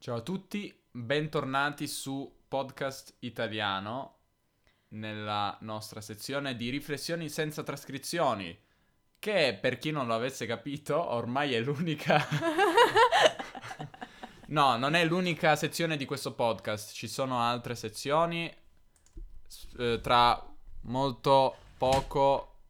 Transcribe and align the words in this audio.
Ciao 0.00 0.18
a 0.18 0.20
tutti, 0.20 0.72
bentornati 0.92 1.88
su 1.88 2.32
Podcast 2.46 3.16
Italiano 3.18 4.18
nella 4.90 5.58
nostra 5.62 6.00
sezione 6.00 6.54
di 6.54 6.70
riflessioni 6.70 7.28
senza 7.28 7.64
trascrizioni, 7.64 8.56
che 9.18 9.58
per 9.60 9.76
chi 9.78 9.90
non 9.90 10.06
lo 10.06 10.14
avesse 10.14 10.46
capito 10.46 10.96
ormai 10.96 11.52
è 11.54 11.60
l'unica... 11.60 12.24
no, 14.46 14.76
non 14.76 14.94
è 14.94 15.04
l'unica 15.04 15.56
sezione 15.56 15.96
di 15.96 16.04
questo 16.04 16.32
podcast, 16.32 16.92
ci 16.92 17.08
sono 17.08 17.40
altre 17.40 17.74
sezioni. 17.74 18.48
Eh, 19.78 19.98
tra 20.00 20.40
molto 20.82 21.56
poco 21.76 22.60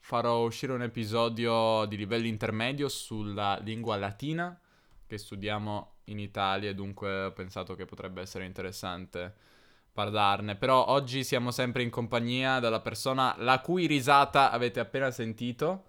farò 0.00 0.44
uscire 0.44 0.74
un 0.74 0.82
episodio 0.82 1.86
di 1.86 1.96
livello 1.96 2.26
intermedio 2.26 2.90
sulla 2.90 3.58
lingua 3.62 3.96
latina 3.96 4.60
che 5.06 5.16
studiamo 5.16 5.93
in 6.06 6.18
Italia 6.18 6.70
e 6.70 6.74
dunque 6.74 7.24
ho 7.24 7.32
pensato 7.32 7.74
che 7.74 7.84
potrebbe 7.84 8.20
essere 8.20 8.44
interessante 8.44 9.34
parlarne. 9.92 10.56
Però 10.56 10.86
oggi 10.88 11.24
siamo 11.24 11.50
sempre 11.50 11.82
in 11.82 11.90
compagnia 11.90 12.58
della 12.60 12.80
persona 12.80 13.34
la 13.38 13.60
cui 13.60 13.86
risata 13.86 14.50
avete 14.50 14.80
appena 14.80 15.10
sentito. 15.10 15.88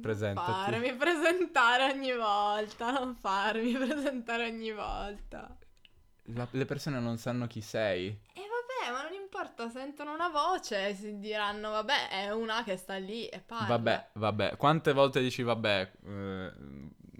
Presentati. 0.00 0.70
Non 0.70 0.80
farmi 0.80 0.96
presentare 0.96 1.92
ogni 1.92 2.12
volta, 2.14 2.90
non 2.92 3.14
farmi 3.16 3.72
presentare 3.76 4.46
ogni 4.46 4.72
volta. 4.72 5.56
La- 6.34 6.46
le 6.50 6.64
persone 6.66 7.00
non 7.00 7.16
sanno 7.18 7.46
chi 7.46 7.60
sei. 7.60 8.06
E 8.08 8.40
vabbè, 8.40 8.92
ma 8.92 9.02
non 9.02 9.14
importa, 9.14 9.68
sentono 9.68 10.12
una 10.12 10.28
voce 10.28 10.88
e 10.88 10.94
si 10.94 11.18
diranno, 11.18 11.70
vabbè, 11.70 12.10
è 12.10 12.30
una 12.30 12.62
che 12.62 12.76
sta 12.76 12.96
lì 12.96 13.26
e 13.26 13.40
parla. 13.40 13.66
Vabbè, 13.68 14.08
vabbè. 14.14 14.56
Quante 14.56 14.92
volte 14.92 15.20
dici 15.20 15.42
vabbè? 15.42 15.90
eh, 16.04 16.52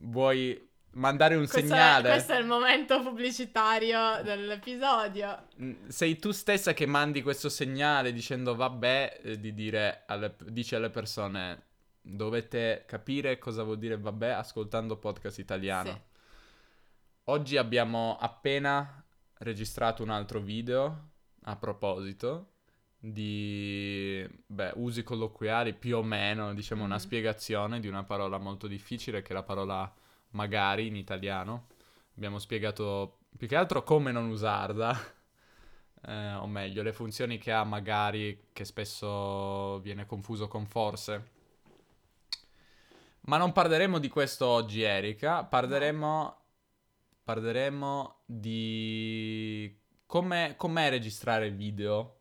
vuoi 0.02 0.67
mandare 0.92 1.34
un 1.34 1.46
Questo 1.46 1.58
è, 1.58 1.62
segnale? 1.62 2.08
questo 2.10 2.32
è 2.32 2.38
il 2.38 2.46
momento 2.46 3.02
pubblicitario 3.02 4.22
dell'episodio. 4.22 5.46
Mm, 5.60 5.88
Sei 5.88 6.18
tu 6.18 6.30
stessa 6.32 6.72
che 6.74 6.86
mandi 6.86 7.22
questo 7.22 7.48
segnale 7.48 8.12
dicendo 8.12 8.54
vabbè, 8.54 9.20
eh, 9.22 9.40
di 9.40 9.54
dire 9.54 10.02
alle, 10.06 10.34
dici 10.46 10.74
alle 10.74 10.90
persone 10.90 11.62
dovete 12.00 12.84
capire 12.86 13.38
cosa 13.38 13.62
vuol 13.62 13.78
dire 13.78 13.98
vabbè 13.98 14.28
ascoltando 14.28 14.96
podcast 14.96 15.38
italiano. 15.38 15.90
Sì. 15.90 16.00
Oggi 17.24 17.56
abbiamo 17.58 18.16
appena 18.18 19.04
registrato 19.40 20.02
un 20.02 20.08
altro 20.10 20.40
video 20.40 21.10
a 21.44 21.56
proposito 21.56 22.52
di 22.98 24.26
beh, 24.46 24.72
usi 24.76 25.02
colloquiali 25.04 25.72
più 25.74 25.98
o 25.98 26.02
meno, 26.02 26.52
diciamo 26.54 26.82
una 26.84 26.94
Mhm. 26.94 27.00
spiegazione 27.00 27.80
di 27.80 27.86
una 27.86 28.02
parola 28.04 28.38
molto 28.38 28.66
difficile 28.66 29.22
che 29.22 29.28
è 29.28 29.34
la 29.34 29.42
parola 29.44 29.94
magari 30.30 30.86
in 30.86 30.96
italiano. 30.96 31.68
Abbiamo 32.16 32.38
spiegato 32.38 33.18
più 33.36 33.46
che 33.46 33.56
altro 33.56 33.82
come 33.82 34.12
non 34.12 34.28
usarla, 34.28 34.96
eh, 36.06 36.34
o 36.34 36.46
meglio, 36.46 36.82
le 36.82 36.92
funzioni 36.92 37.38
che 37.38 37.52
ha 37.52 37.64
magari, 37.64 38.48
che 38.52 38.64
spesso 38.64 39.78
viene 39.80 40.06
confuso 40.06 40.48
con 40.48 40.66
forse. 40.66 41.36
Ma 43.22 43.36
non 43.36 43.52
parleremo 43.52 43.98
di 43.98 44.08
questo 44.08 44.46
oggi, 44.46 44.82
Erika. 44.82 45.44
Parleremo, 45.44 46.36
parleremo 47.24 48.20
di 48.24 49.78
come 50.06 50.54
com'è 50.56 50.88
registrare 50.88 51.50
video, 51.50 52.18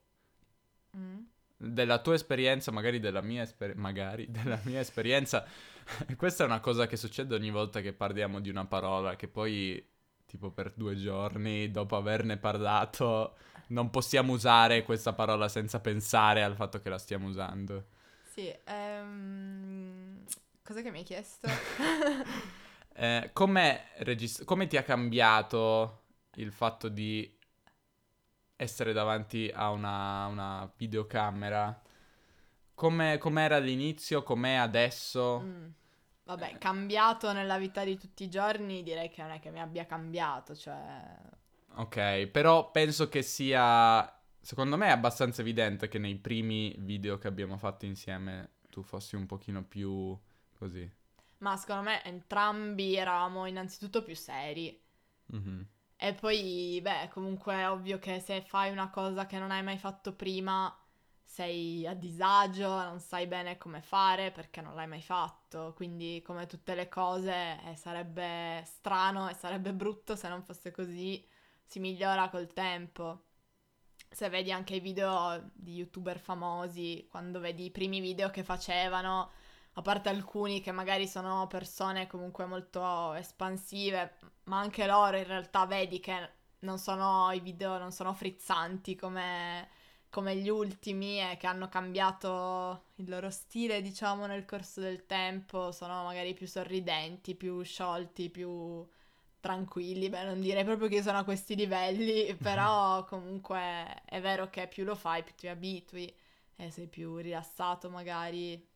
Mm. 0.97 1.19
Della 1.57 1.99
tua 1.99 2.13
esperienza, 2.13 2.71
magari 2.71 2.99
della 2.99 3.21
mia, 3.21 3.41
esper- 3.41 3.75
magari 3.75 4.27
della 4.31 4.59
mia 4.63 4.79
esperienza. 4.79 5.45
Questa 6.15 6.43
è 6.43 6.45
una 6.45 6.59
cosa 6.59 6.87
che 6.87 6.97
succede 6.97 7.35
ogni 7.35 7.51
volta 7.51 7.81
che 7.81 7.93
parliamo 7.93 8.39
di 8.39 8.49
una 8.49 8.65
parola, 8.65 9.15
che 9.15 9.27
poi, 9.27 9.83
tipo 10.25 10.51
per 10.51 10.73
due 10.75 10.95
giorni, 10.95 11.71
dopo 11.71 11.95
averne 11.95 12.37
parlato, 12.37 13.35
non 13.69 13.89
possiamo 13.89 14.33
usare 14.33 14.83
questa 14.83 15.13
parola 15.13 15.47
senza 15.49 15.79
pensare 15.79 16.43
al 16.43 16.55
fatto 16.55 16.79
che 16.81 16.89
la 16.89 16.97
stiamo 16.97 17.27
usando. 17.27 17.85
Sì, 18.33 18.53
ehm... 18.65 20.23
Cosa 20.63 20.81
che 20.81 20.91
mi 20.91 20.99
hai 20.99 21.03
chiesto? 21.03 21.47
Eh, 22.99 23.31
regist- 23.97 24.43
come 24.43 24.65
ti 24.65 24.75
ha 24.75 24.81
cambiato 24.81 26.05
il 26.37 26.51
fatto 26.51 26.89
di 26.89 27.36
essere 28.57 28.91
davanti 28.91 29.49
a 29.53 29.69
una, 29.69 30.25
una 30.25 30.71
videocamera? 30.75 31.81
Come, 32.73 33.17
com'era 33.17 33.55
all'inizio? 33.55 34.23
Com'è 34.23 34.55
adesso? 34.55 35.39
Mm. 35.43 35.67
Vabbè, 36.23 36.57
cambiato 36.57 37.31
nella 37.31 37.57
vita 37.57 37.85
di 37.85 37.97
tutti 37.97 38.25
i 38.25 38.29
giorni, 38.29 38.83
direi 38.83 39.09
che 39.09 39.21
non 39.21 39.31
è 39.31 39.39
che 39.39 39.49
mi 39.49 39.61
abbia 39.61 39.85
cambiato, 39.85 40.53
cioè... 40.53 41.15
Ok, 41.75 42.25
però 42.27 42.69
penso 42.71 43.07
che 43.07 43.21
sia... 43.21 44.11
Secondo 44.41 44.75
me 44.75 44.87
è 44.87 44.91
abbastanza 44.91 45.41
evidente 45.41 45.87
che 45.87 45.99
nei 45.99 46.15
primi 46.15 46.75
video 46.79 47.17
che 47.17 47.27
abbiamo 47.27 47.57
fatto 47.57 47.85
insieme 47.85 48.55
tu 48.69 48.81
fossi 48.81 49.15
un 49.15 49.25
pochino 49.25 49.63
più 49.63 50.17
così. 50.57 50.89
Ma 51.39 51.55
secondo 51.55 51.83
me 51.83 52.03
entrambi 52.03 52.95
eravamo 52.95 53.45
innanzitutto 53.45 54.03
più 54.03 54.15
seri. 54.15 54.79
Mhm. 55.27 55.67
E 55.99 56.13
poi, 56.13 56.79
beh, 56.81 57.09
comunque 57.11 57.53
è 57.55 57.69
ovvio 57.69 57.97
che 57.99 58.19
se 58.19 58.41
fai 58.41 58.71
una 58.71 58.89
cosa 58.89 59.25
che 59.25 59.39
non 59.39 59.49
hai 59.51 59.63
mai 59.63 59.77
fatto 59.79 60.13
prima, 60.13 60.73
sei 61.23 61.85
a 61.87 61.93
disagio, 61.95 62.69
non 62.83 62.99
sai 62.99 63.27
bene 63.27 63.57
come 63.57 63.81
fare 63.81 64.31
perché 64.31 64.61
non 64.61 64.75
l'hai 64.75 64.87
mai 64.87 65.01
fatto. 65.01 65.73
Quindi, 65.75 66.21
come 66.23 66.45
tutte 66.45 66.75
le 66.75 66.87
cose, 66.87 67.59
eh, 67.65 67.75
sarebbe 67.75 68.63
strano 68.65 69.27
e 69.29 69.33
sarebbe 69.33 69.73
brutto 69.73 70.15
se 70.15 70.27
non 70.29 70.43
fosse 70.43 70.71
così. 70.71 71.23
Si 71.65 71.79
migliora 71.79 72.29
col 72.29 72.53
tempo. 72.53 73.23
Se 74.09 74.29
vedi 74.29 74.51
anche 74.51 74.75
i 74.75 74.79
video 74.79 75.49
di 75.53 75.73
youtuber 75.75 76.19
famosi, 76.19 77.07
quando 77.09 77.39
vedi 77.39 77.65
i 77.65 77.71
primi 77.71 77.99
video 77.99 78.29
che 78.29 78.43
facevano, 78.43 79.31
a 79.77 79.81
parte 79.83 80.09
alcuni 80.09 80.59
che 80.59 80.71
magari 80.71 81.07
sono 81.07 81.45
persone 81.47 82.07
comunque 82.07 82.45
molto 82.45 83.13
espansive, 83.13 84.15
ma 84.45 84.59
anche 84.59 84.87
loro 84.87 85.17
in 85.17 85.23
realtà 85.25 85.67
vedi 85.67 85.99
che 85.99 86.31
non 86.59 86.79
sono 86.79 87.31
i 87.31 87.39
video, 87.39 87.77
non 87.77 87.91
sono 87.91 88.13
frizzanti 88.13 88.95
come, 88.95 89.69
come 90.09 90.35
gli 90.35 90.49
ultimi 90.49 91.19
e 91.21 91.37
che 91.37 91.45
hanno 91.45 91.69
cambiato 91.69 92.85
il 92.95 93.07
loro 93.07 93.29
stile, 93.29 93.83
diciamo, 93.83 94.25
nel 94.25 94.45
corso 94.45 94.81
del 94.81 95.05
tempo, 95.05 95.71
sono 95.71 96.03
magari 96.03 96.33
più 96.33 96.47
sorridenti, 96.47 97.35
più 97.35 97.61
sciolti, 97.61 98.31
più 98.31 98.83
tranquilli, 99.39 100.09
beh, 100.09 100.23
non 100.23 100.41
direi 100.41 100.63
proprio 100.63 100.87
che 100.87 101.03
sono 101.03 101.19
a 101.19 101.23
questi 101.23 101.55
livelli, 101.55 102.35
però 102.41 103.03
comunque 103.05 104.01
è 104.05 104.19
vero 104.21 104.49
che 104.49 104.67
più 104.67 104.83
lo 104.83 104.95
fai, 104.95 105.23
più 105.23 105.35
ti 105.35 105.47
abitui 105.47 106.11
e 106.55 106.71
sei 106.71 106.87
più 106.87 107.17
rilassato 107.17 107.89
magari. 107.91 108.75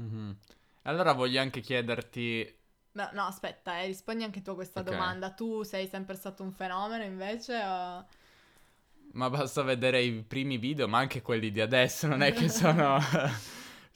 Mhm. 0.00 0.36
Allora 0.82 1.12
voglio 1.12 1.40
anche 1.40 1.60
chiederti 1.60 2.58
No, 2.92 3.08
no, 3.12 3.24
aspetta, 3.26 3.80
eh, 3.80 3.86
rispondi 3.86 4.22
anche 4.24 4.42
tu 4.42 4.50
a 4.50 4.54
questa 4.54 4.80
Ok. 4.80 4.82
domanda. 4.82 5.32
Tu 5.32 5.62
sei 5.64 5.86
sempre 5.88 6.14
stato 6.16 6.42
un 6.44 6.52
fenomeno 6.52 7.02
invece? 7.04 7.54
o- 7.64 8.06
Ma 9.12 9.28
basta 9.28 9.62
vedere 9.62 10.00
i 10.02 10.22
primi 10.22 10.56
video, 10.56 10.86
ma 10.88 10.98
anche 10.98 11.20
quelli 11.22 11.50
di 11.50 11.60
adesso, 11.60 12.06
non 12.06 12.22
è 12.22 12.32
che 12.32 12.48
sono... 12.48 12.98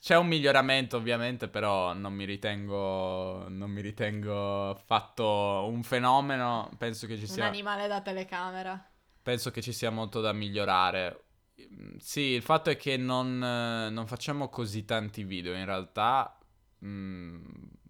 C'è 0.01 0.17
un 0.19 0.27
miglioramento 0.27 0.99
ovviamente, 0.99 1.49
però 1.49 1.95
non 1.95 2.13
mi 2.13 2.27
ritengo, 2.27 3.47
non 3.49 3.71
mi 3.71 3.81
ritengo 3.81 4.79
fatto 4.85 5.67
un 5.67 5.83
fenomeno, 5.83 6.69
penso 6.77 7.07
che 7.07 7.17
ci 7.17 7.27
Un 7.27 7.41
sia, 7.41 7.49
animale 7.49 7.87
da 7.87 8.01
telecamera. 8.01 8.83
penso 9.23 9.51
che 9.51 9.61
ci 9.63 9.73
sia 9.73 9.91
molto 9.91 10.21
da 10.21 10.33
migliorare. 10.33 11.24
Mm, 11.61 11.97
Sì, 11.99 12.21
il 12.21 12.43
fatto 12.43 12.71
è 12.71 12.77
che 12.77 12.97
non, 12.97 13.43
eh, 13.43 13.91
non 13.91 14.07
facciamo 14.07 14.49
così 14.49 14.85
tanti 14.85 15.23
video, 15.25 15.55
in 15.55 15.65
realtà 15.65 16.37
mm, 16.85 17.45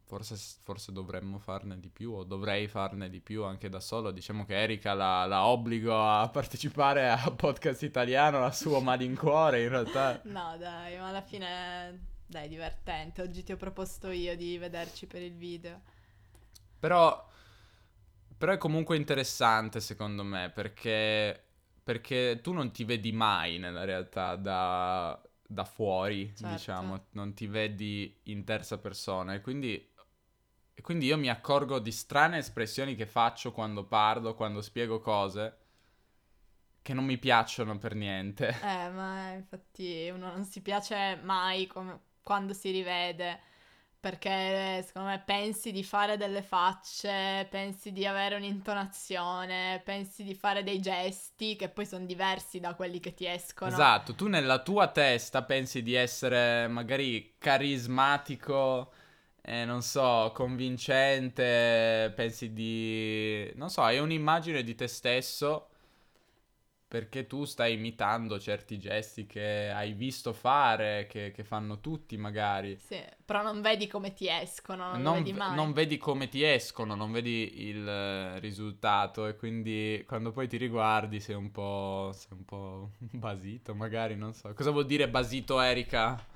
forse, 0.04 0.36
forse 0.62 0.92
dovremmo 0.92 1.38
farne 1.38 1.78
di 1.80 1.88
più 1.88 2.12
o 2.12 2.24
dovrei 2.24 2.68
farne 2.68 3.08
di 3.08 3.20
più 3.20 3.44
anche 3.44 3.68
da 3.68 3.80
solo. 3.80 4.10
Diciamo 4.10 4.44
che 4.44 4.54
Erika 4.60 4.92
la, 4.94 5.24
la 5.26 5.46
obbligo 5.46 5.94
a 6.06 6.28
partecipare 6.32 7.08
a 7.10 7.30
podcast 7.30 7.82
italiano 7.82 8.44
a 8.44 8.52
suo 8.52 8.80
malincuore, 8.80 9.62
in 9.62 9.68
realtà. 9.70 10.20
No, 10.34 10.56
dai, 10.58 10.96
ma 10.98 11.08
alla 11.08 11.22
fine 11.22 12.06
dai, 12.26 12.48
divertente. 12.48 13.22
Oggi 13.22 13.42
ti 13.42 13.52
ho 13.52 13.56
proposto 13.56 14.10
io 14.10 14.36
di 14.36 14.58
vederci 14.58 15.06
per 15.06 15.22
il 15.22 15.34
video. 15.34 15.80
Però, 16.78 17.26
però 18.36 18.52
è 18.52 18.58
comunque 18.58 18.96
interessante 18.96 19.80
secondo 19.80 20.22
me 20.22 20.50
perché, 20.50 21.43
perché 21.84 22.40
tu 22.42 22.52
non 22.52 22.72
ti 22.72 22.84
vedi 22.84 23.12
mai 23.12 23.58
nella 23.58 23.84
realtà 23.84 24.36
da, 24.36 25.20
da 25.46 25.64
fuori, 25.66 26.34
Certo. 26.40 26.44
diciamo, 26.44 27.08
non 27.12 27.34
ti 27.34 27.46
vedi 27.46 28.20
in 28.24 28.44
terza 28.44 28.78
persona 28.78 29.34
e 29.34 29.42
quindi, 29.42 29.92
e 30.74 30.82
quindi 30.82 31.06
io 31.06 31.18
mi 31.18 31.30
accorgo 31.30 31.78
di 31.78 31.92
strane 31.92 32.38
espressioni 32.38 32.96
che 32.96 33.06
faccio 33.06 33.52
quando 33.52 33.86
parlo, 33.86 34.34
quando 34.34 34.62
spiego 34.62 35.00
cose 35.00 35.58
che 36.82 36.94
non 36.94 37.04
mi 37.04 37.18
piacciono 37.18 37.78
per 37.78 37.94
niente. 37.96 38.54
Eh, 38.60 38.88
ma 38.90 39.32
infatti 39.32 40.08
uno 40.10 40.30
non 40.32 40.44
si 40.44 40.62
piace 40.62 41.16
mai 41.22 41.66
come- 41.66 42.00
quando 42.22 42.52
si 42.54 42.70
rivede. 42.70 43.40
Perché 44.04 44.82
secondo 44.86 45.08
me 45.08 45.22
pensi 45.24 45.72
di 45.72 45.82
fare 45.82 46.18
delle 46.18 46.42
facce, 46.42 47.46
pensi 47.48 47.90
di 47.90 48.04
avere 48.04 48.36
un'intonazione, 48.36 49.80
pensi 49.82 50.24
di 50.24 50.34
fare 50.34 50.62
dei 50.62 50.78
gesti 50.78 51.56
che 51.56 51.70
poi 51.70 51.86
sono 51.86 52.04
diversi 52.04 52.60
da 52.60 52.74
quelli 52.74 53.00
che 53.00 53.14
ti 53.14 53.26
escono. 53.26 53.70
Esatto, 53.70 54.14
tu 54.14 54.26
nella 54.28 54.58
tua 54.58 54.88
testa 54.88 55.42
pensi 55.44 55.82
di 55.82 55.94
essere 55.94 56.68
magari 56.68 57.36
carismatico, 57.38 58.92
eh, 59.40 59.64
non 59.64 59.80
so, 59.80 60.32
convincente, 60.34 62.12
pensi 62.14 62.52
di... 62.52 63.50
non 63.54 63.70
so, 63.70 63.80
hai 63.80 63.98
un'immagine 64.00 64.62
di 64.62 64.74
te 64.74 64.86
stesso 64.86 65.68
perché 66.86 67.26
tu 67.26 67.44
stai 67.44 67.74
imitando 67.74 68.38
certi 68.38 68.78
gesti 68.78 69.26
che 69.26 69.70
hai 69.70 69.92
visto 69.92 70.32
fare, 70.32 71.06
che, 71.08 71.32
che 71.32 71.42
fanno 71.42 71.80
tutti 71.80 72.16
magari. 72.16 72.76
Sì, 72.76 73.02
però 73.24 73.42
non 73.42 73.60
vedi 73.60 73.86
come 73.88 74.12
ti 74.12 74.28
escono, 74.28 74.92
non, 74.92 75.02
non, 75.02 75.14
vedi 75.14 75.32
mai. 75.32 75.56
non 75.56 75.72
vedi 75.72 75.96
come 75.96 76.28
ti 76.28 76.44
escono, 76.44 76.94
non 76.94 77.10
vedi 77.10 77.66
il 77.66 77.86
eh, 77.86 78.38
risultato 78.38 79.26
e 79.26 79.34
quindi 79.34 80.04
quando 80.06 80.30
poi 80.30 80.46
ti 80.46 80.56
riguardi 80.56 81.18
sei 81.20 81.34
un 81.34 81.50
po', 81.50 82.12
sei 82.14 82.36
un 82.36 82.44
po' 82.44 82.90
basito 83.10 83.74
magari, 83.74 84.14
non 84.14 84.32
so. 84.32 84.52
Cosa 84.54 84.70
vuol 84.70 84.86
dire 84.86 85.08
basito 85.08 85.60
Erika? 85.60 86.32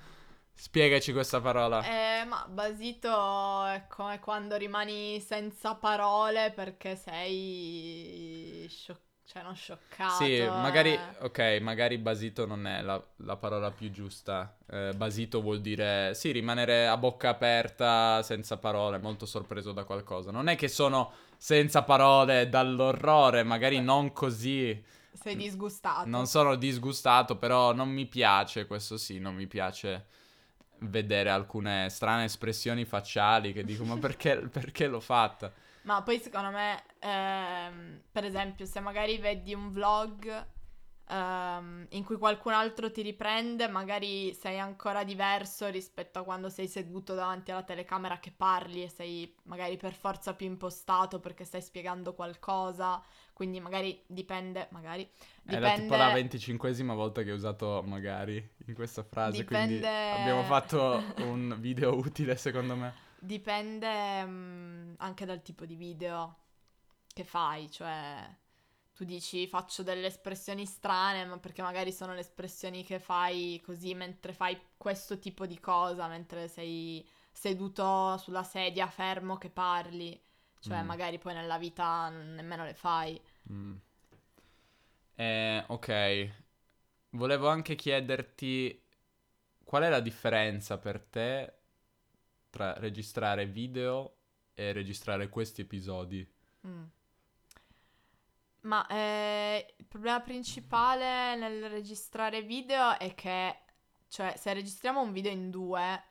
Spiegaci 0.53 1.13
questa 1.13 1.41
parola. 1.41 1.85
Eh, 1.85 2.25
ma 2.25 2.45
basito 2.49 3.65
è 3.67 3.87
come 3.87 4.19
quando 4.19 4.57
rimani 4.57 5.21
senza 5.21 5.77
parole 5.77 6.51
perché 6.51 6.97
sei 6.97 8.67
scioccato 8.69 9.07
cioè, 9.31 9.43
non 9.43 9.55
scioccato. 9.55 10.25
Sì, 10.25 10.41
magari, 10.41 10.95
eh. 10.95 11.01
ok, 11.21 11.59
magari 11.61 11.99
basito 11.99 12.47
non 12.47 12.67
è 12.67 12.81
la, 12.81 13.03
la 13.17 13.37
parola 13.37 13.71
più 13.71 13.91
giusta. 13.91 14.57
Eh, 14.67 14.93
basito 14.97 15.43
vuol 15.43 15.61
dire, 15.61 16.15
sì, 16.15 16.31
rimanere 16.31 16.87
a 16.87 16.97
bocca 16.97 17.29
aperta, 17.29 18.23
senza 18.23 18.57
parole, 18.57 18.97
molto 18.97 19.27
sorpreso 19.27 19.73
da 19.73 19.85
qualcosa. 19.85 20.31
Non 20.31 20.49
è 20.49 20.57
che 20.57 20.69
sono 20.69 21.13
senza 21.37 21.83
parole 21.83 22.49
dall'orrore, 22.49 23.43
magari 23.43 23.83
non 23.83 24.15
così. 24.15 24.83
Sei 25.13 25.37
disgustato. 25.37 26.09
Non 26.09 26.27
sono 26.27 26.55
disgustato, 26.55 27.37
però 27.37 27.75
non 27.75 27.91
mi 27.91 28.07
piace, 28.07 28.67
questo 28.67 28.97
sì, 28.97 29.19
non 29.19 29.35
mi 29.35 29.47
piace 29.47 30.07
vedere 30.79 31.29
alcune 31.29 31.91
strane 31.91 32.25
espressioni 32.25 32.87
facciali 32.87 33.53
che 33.53 33.63
dico, 33.63 33.85
ma 33.85 33.99
perché, 34.01 34.49
perché 34.51 34.87
l'ho 34.87 35.01
fatta? 35.01 35.53
Ma 35.83 36.03
poi 36.03 36.19
secondo 36.19 36.51
me, 36.51 36.83
ehm, 36.99 38.03
per 38.11 38.25
esempio, 38.25 38.67
se 38.67 38.81
magari 38.81 39.19
vedi 39.19 39.55
un 39.55 39.71
vlog 39.71 40.47
ehm, 41.09 41.87
in 41.91 42.05
cui 42.05 42.17
qualcun 42.17 42.53
altro 42.53 42.91
ti 42.91 43.03
riprende, 43.03 43.69
magari 43.69 44.35
sei 44.35 44.59
ancora 44.59 45.05
diverso 45.05 45.69
rispetto 45.69 46.19
a 46.19 46.25
quando 46.25 46.49
sei 46.49 46.69
seduto 46.69 47.15
davanti 47.15 47.51
alla 47.51 47.63
telecamera 47.63 48.19
che 48.19 48.33
parli 48.37 48.83
e 48.83 48.89
sei 48.89 49.35
magari 49.45 49.77
per 49.77 49.95
forza 49.95 50.35
più 50.35 50.47
impostato 50.47 51.21
perché 51.21 51.45
stai 51.45 51.63
spiegando 51.63 52.15
qualcosa. 52.15 53.03
Quindi 53.33 53.61
magari 53.61 54.03
dipende, 54.07 54.69
magari 54.73 55.09
dipende... 55.43 55.67
Era 55.67 55.81
tipo 55.81 55.95
la 55.95 56.13
venticinquesima 56.13 56.93
volta 56.93 57.23
che 57.23 57.33
ho 57.33 57.37
usato 57.37 57.83
magari 57.87 58.37
in 58.67 58.75
questa 58.75 59.05
frase, 59.05 59.39
Dipende- 59.39 59.79
quindi 59.79 59.87
abbiamo 59.87 60.43
fatto 60.43 61.03
un 61.19 61.57
video 61.61 61.97
utile 61.97 62.37
secondo 62.37 62.75
me. 62.77 63.07
Dipende 63.21 64.25
mm, 64.25 64.95
anche 64.99 65.25
dal 65.25 65.43
tipo 65.43 65.65
di 65.67 65.75
video 65.75 66.37
che 67.13 67.25
fai, 67.25 67.71
cioè 67.71 68.29
tu 68.95 69.05
dici 69.05 69.47
faccio 69.49 69.83
delle 69.83 70.07
espressioni 70.07 70.67
strane, 70.67 71.25
ma 71.25 71.39
perché 71.39 71.63
magari 71.63 71.93
sono 71.93 72.15
le 72.15 72.21
espressioni 72.21 72.85
che 72.85 72.99
fai 73.01 73.61
così 73.65 73.95
mentre 73.95 74.33
fai 74.33 74.59
questo 74.77 75.19
tipo 75.19 75.47
di 75.47 75.59
cosa, 75.61 76.07
mentre 76.09 76.49
sei 76.49 77.07
seduto 77.33 78.17
sulla 78.19 78.43
sedia 78.45 78.87
fermo 78.89 79.37
che 79.39 79.51
parli, 79.51 80.21
cioè 80.61 80.83
Mm. 80.83 80.87
magari 80.87 81.19
poi 81.19 81.35
nella 81.35 81.59
vita 81.59 82.09
nemmeno 82.11 82.65
le 82.65 82.75
fai. 82.75 83.21
Mm. 83.51 83.77
Eh, 85.17 85.65
ok, 85.67 86.31
volevo 87.11 87.49
anche 87.49 87.75
chiederti 87.75 88.85
qual 89.65 89.83
è 89.85 89.89
la 89.89 90.01
differenza 90.01 90.79
per 90.79 91.01
te 91.03 91.58
tra 92.51 92.75
registrare 92.79 93.47
video 93.47 94.17
e 94.55 94.73
registrare 94.73 95.29
questi 95.29 95.63
episodi? 95.63 96.29
Mm. 96.67 96.85
Ma 98.63 98.87
eh, 98.87 99.75
il 99.79 99.87
problema 99.87 100.21
principale 100.21 101.37
nel 101.37 101.69
registrare 101.71 102.43
video 102.43 102.99
è 102.99 103.15
che, 103.15 103.57
cioè, 104.09 104.35
se 104.37 104.53
registriamo 104.53 105.01
un 105.01 105.13
video 105.13 105.31
in 105.31 105.51
due, 105.51 106.03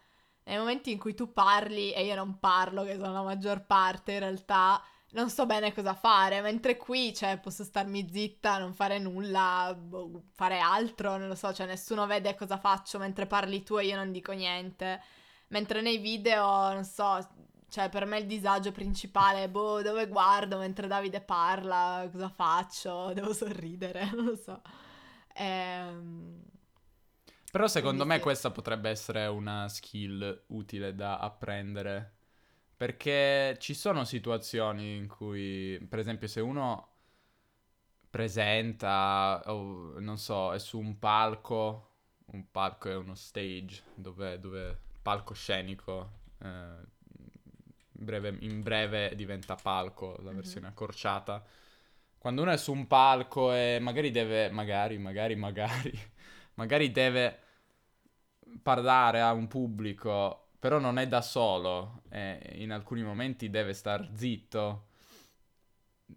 nei 0.46 0.58
momenti 0.58 0.92
in 0.92 0.98
cui 0.98 1.14
tu 1.14 1.34
parli 1.34 1.92
e 1.92 2.06
io 2.06 2.16
non 2.16 2.40
parlo, 2.40 2.84
che 2.84 2.96
sono 2.96 3.12
la 3.12 3.22
maggior 3.22 3.66
parte 3.66 4.14
in 4.14 4.20
realtà, 4.20 4.82
non 5.12 5.30
so 5.30 5.46
bene 5.46 5.74
cosa 5.74 5.94
fare, 5.94 6.42
mentre 6.42 6.78
qui, 6.78 7.14
cioè, 7.14 7.38
posso 7.40 7.64
starmi 7.64 8.08
zitta, 8.10 8.58
non 8.58 8.74
fare 8.74 8.98
nulla, 8.98 9.76
boh, 9.78 10.24
fare 10.34 10.60
altro, 10.60 11.18
non 11.18 11.28
lo 11.28 11.36
so, 11.36 11.54
cioè, 11.54 11.68
nessuno 11.68 12.06
vede 12.08 12.34
cosa 12.36 12.58
faccio 12.58 12.98
mentre 12.98 13.28
parli 13.28 13.62
tu 13.64 13.78
e 13.78 13.86
io 13.86 13.96
non 13.96 14.12
dico 14.12 14.32
niente. 14.32 15.02
Mentre 15.50 15.82
nei 15.82 15.98
video, 15.98 16.74
non 16.74 16.84
so, 16.84 17.26
cioè 17.70 17.90
per 17.90 18.06
me 18.06 18.20
il 18.20 18.26
disagio 18.26 18.72
principale 18.72 19.44
è, 19.44 19.50
boh, 19.50 19.82
dove 19.82 20.08
guardo 20.08 20.58
mentre 20.58 20.88
Davide 20.88 21.22
parla, 21.22 22.08
cosa 22.12 22.30
faccio, 22.30 23.14
devo 23.16 23.34
sorridere, 23.34 24.10
non 24.12 24.26
lo 24.26 24.36
so. 24.36 24.62
Ehm, 25.36 26.42
Però 27.52 27.68
secondo 27.68 28.06
Quindi 28.06 28.06
me 28.06 28.20
sì. 28.20 28.22
questa 28.22 28.52
potrebbe 28.52 28.90
essere 28.90 29.26
una 29.26 29.68
skill 29.70 30.44
utile 30.48 30.94
da 30.96 31.18
apprendere. 31.20 32.14
Perché 32.78 33.58
ci 33.60 33.74
sono 33.74 34.04
situazioni 34.06 34.98
in 34.98 35.08
cui, 35.08 35.80
per 35.90 36.00
esempio, 36.00 36.28
se 36.28 36.42
uno 36.42 36.90
presenta, 38.10 39.42
o 39.48 40.00
non 40.00 40.18
so, 40.18 40.54
è 40.54 40.60
su 40.60 40.80
un 40.80 40.98
palco, 41.00 41.90
un 42.28 42.50
palco 42.52 42.90
è 42.90 42.96
uno 42.96 43.16
stage, 43.16 43.84
dove, 43.96 44.40
dove 44.40 44.82
palcoscenico, 45.08 46.10
eh, 46.44 46.48
in 48.00 48.06
breve, 48.06 48.36
in 48.42 48.62
breve 48.62 49.16
diventa 49.16 49.56
palco, 49.56 50.18
la 50.22 50.32
Mhm. 50.32 50.36
versione 50.36 50.68
accorciata. 50.68 51.44
Quando 52.18 52.42
uno 52.42 52.52
è 52.52 52.58
su 52.58 52.74
un 52.74 52.88
palco 52.88 53.54
e 53.54 53.80
magari 53.82 54.12
deve, 54.12 54.50
magari, 54.50 54.98
magari, 54.98 55.36
magari, 55.36 55.92
magari 56.56 56.92
deve 56.92 57.40
parlare 58.62 59.22
a 59.22 59.32
un 59.34 59.48
pubblico, 59.48 60.50
però 60.60 60.80
non 60.80 60.98
è 60.98 61.08
da 61.08 61.22
solo 61.22 62.02
e 62.10 62.54
in 62.56 62.72
alcuni 62.72 63.02
momenti 63.04 63.50
deve 63.50 63.74
star 63.74 64.10
zitto. 64.14 64.86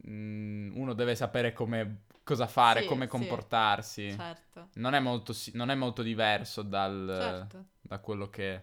Mm, 0.08 0.76
uno 0.76 0.92
deve 0.94 1.14
sapere 1.14 1.52
come, 1.52 2.02
cosa 2.22 2.46
fare, 2.46 2.82
Sì, 2.82 2.86
come 2.86 3.06
sì. 3.06 3.08
comportarsi. 3.08 4.14
certo, 4.16 4.68
Non 4.74 4.94
è 4.94 5.00
molto, 5.00 5.34
non 5.54 5.70
è 5.70 5.74
molto 5.74 6.02
diverso 6.02 6.62
dal, 6.62 7.06
certo. 7.18 7.64
da 7.80 7.98
quello 7.98 8.28
che... 8.28 8.60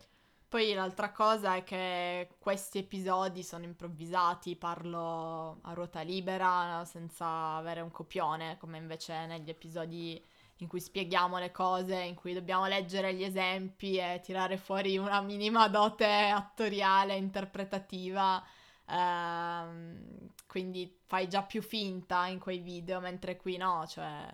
Poi 0.49 0.73
l'altra 0.73 1.11
cosa 1.11 1.55
è 1.55 1.63
che 1.63 2.29
questi 2.39 2.77
episodi 2.77 3.43
sono 3.43 3.65
improvvisati, 3.65 4.55
parlo 4.55 5.59
a 5.61 5.73
ruota 5.73 5.99
libera, 6.01 6.85
senza 6.85 7.55
avere 7.55 7.81
un 7.81 7.91
copione, 7.91 8.57
come 8.57 8.77
invece 8.77 9.25
negli 9.25 9.49
episodi 9.49 10.23
in 10.59 10.67
cui 10.69 10.79
spieghiamo 10.79 11.37
le 11.37 11.51
cose, 11.51 11.99
in 11.99 12.15
cui 12.15 12.33
dobbiamo 12.33 12.65
leggere 12.65 13.13
gli 13.13 13.23
esempi 13.23 13.97
e 13.97 14.21
tirare 14.23 14.55
fuori 14.57 14.97
una 14.97 15.19
minima 15.21 15.67
dote 15.67 16.05
attoriale, 16.05 17.15
interpretativa. 17.15 18.41
Ehm, 18.89 20.31
quindi 20.47 20.97
fai 21.05 21.27
già 21.27 21.43
più 21.43 21.61
finta 21.61 22.25
in 22.27 22.39
quei 22.39 22.59
video, 22.59 23.01
mentre 23.01 23.35
qui 23.35 23.57
no, 23.57 23.85
cioè 23.85 24.25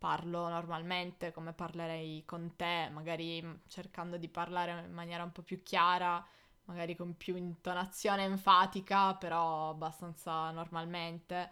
parlo 0.00 0.48
normalmente 0.48 1.32
come 1.32 1.52
parlerei 1.54 2.24
con 2.26 2.56
te, 2.56 2.88
magari 2.92 3.42
mm, 3.42 3.54
cercando 3.68 4.18
di 4.18 4.28
parlare 4.28 4.84
in 4.86 4.92
maniera 4.92 5.22
un 5.24 5.32
po' 5.32 5.42
più 5.42 5.62
chiara, 5.62 6.24
magari 6.64 6.96
con 6.96 7.16
più 7.16 7.36
intonazione 7.36 8.24
enfatica, 8.24 9.14
però 9.16 9.70
abbastanza 9.70 10.50
normalmente. 10.52 11.50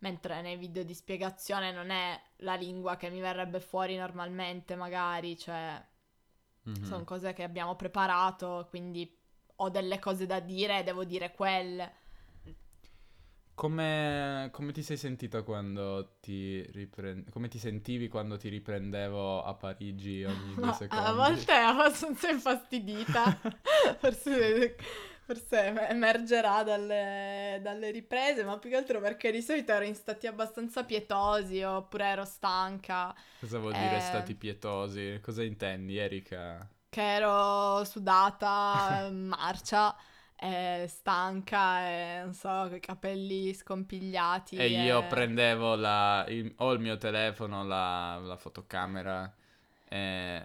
Mentre 0.00 0.42
nei 0.42 0.56
video 0.58 0.84
di 0.84 0.94
spiegazione 0.94 1.72
non 1.72 1.90
è 1.90 2.20
la 2.38 2.54
lingua 2.56 2.96
che 2.96 3.10
mi 3.10 3.20
verrebbe 3.20 3.60
fuori 3.60 3.96
normalmente, 3.96 4.76
magari, 4.76 5.38
cioè 5.38 5.82
Mhm. 6.66 6.74
sono 6.80 7.04
cose 7.04 7.32
che 7.32 7.42
abbiamo 7.42 7.76
preparato, 7.76 8.66
quindi 8.68 9.10
ho 9.56 9.70
delle 9.70 9.98
cose 9.98 10.26
da 10.26 10.40
dire 10.40 10.80
e 10.80 10.82
devo 10.84 11.04
dire 11.04 11.32
quelle. 11.32 11.92
Come, 13.54 14.48
come 14.52 14.72
ti 14.72 14.82
sei 14.82 14.96
sentita 14.96 15.42
quando 15.42 16.16
ti 16.20 16.60
riprendevo? 16.72 17.30
Come 17.30 17.48
ti 17.48 17.58
sentivi 17.58 18.08
quando 18.08 18.36
ti 18.36 18.48
riprendevo 18.48 19.42
a 19.44 19.54
Parigi 19.54 20.24
ogni 20.24 20.56
due 20.56 20.72
secondi? 20.72 21.04
a 21.08 21.12
volte 21.12 21.52
è 21.52 21.56
abbastanza 21.62 22.28
infastidita, 22.30 23.38
forse, 23.98 24.76
forse 25.24 25.88
emergerà 25.88 26.62
dalle, 26.62 27.58
dalle 27.62 27.90
riprese, 27.90 28.44
ma 28.44 28.58
più 28.58 28.70
che 28.70 28.76
altro 28.76 29.00
perché 29.00 29.30
di 29.32 29.42
solito 29.42 29.72
ero 29.72 29.84
in 29.84 29.94
stati 29.94 30.26
abbastanza 30.26 30.84
pietosi 30.84 31.62
oppure 31.62 32.04
ero 32.06 32.24
stanca. 32.24 33.14
Cosa 33.38 33.58
vuol 33.60 33.76
dire 33.76 34.00
Eh. 34.00 34.00
stati 34.00 34.34
pietosi? 34.34 35.20
Cosa 35.22 35.44
intendi, 35.44 35.96
Erika? 35.98 36.68
che 36.88 37.00
ero 37.16 37.84
sudata, 37.84 39.08
marcia, 39.12 39.94
e 40.36 40.86
stanca 40.88 41.88
e 41.88 42.20
non 42.22 42.34
so, 42.34 42.48
con 42.48 42.74
i 42.74 42.80
capelli 42.80 43.54
scompigliati. 43.54 44.56
E 44.56 44.66
io 44.68 45.06
prendevo 45.06 45.74
la, 45.74 46.24
il, 46.28 46.52
ho 46.56 46.72
il 46.72 46.80
mio 46.80 46.98
telefono, 46.98 47.64
la, 47.64 48.18
la 48.18 48.36
fotocamera. 48.36 49.32
E, 49.88 50.42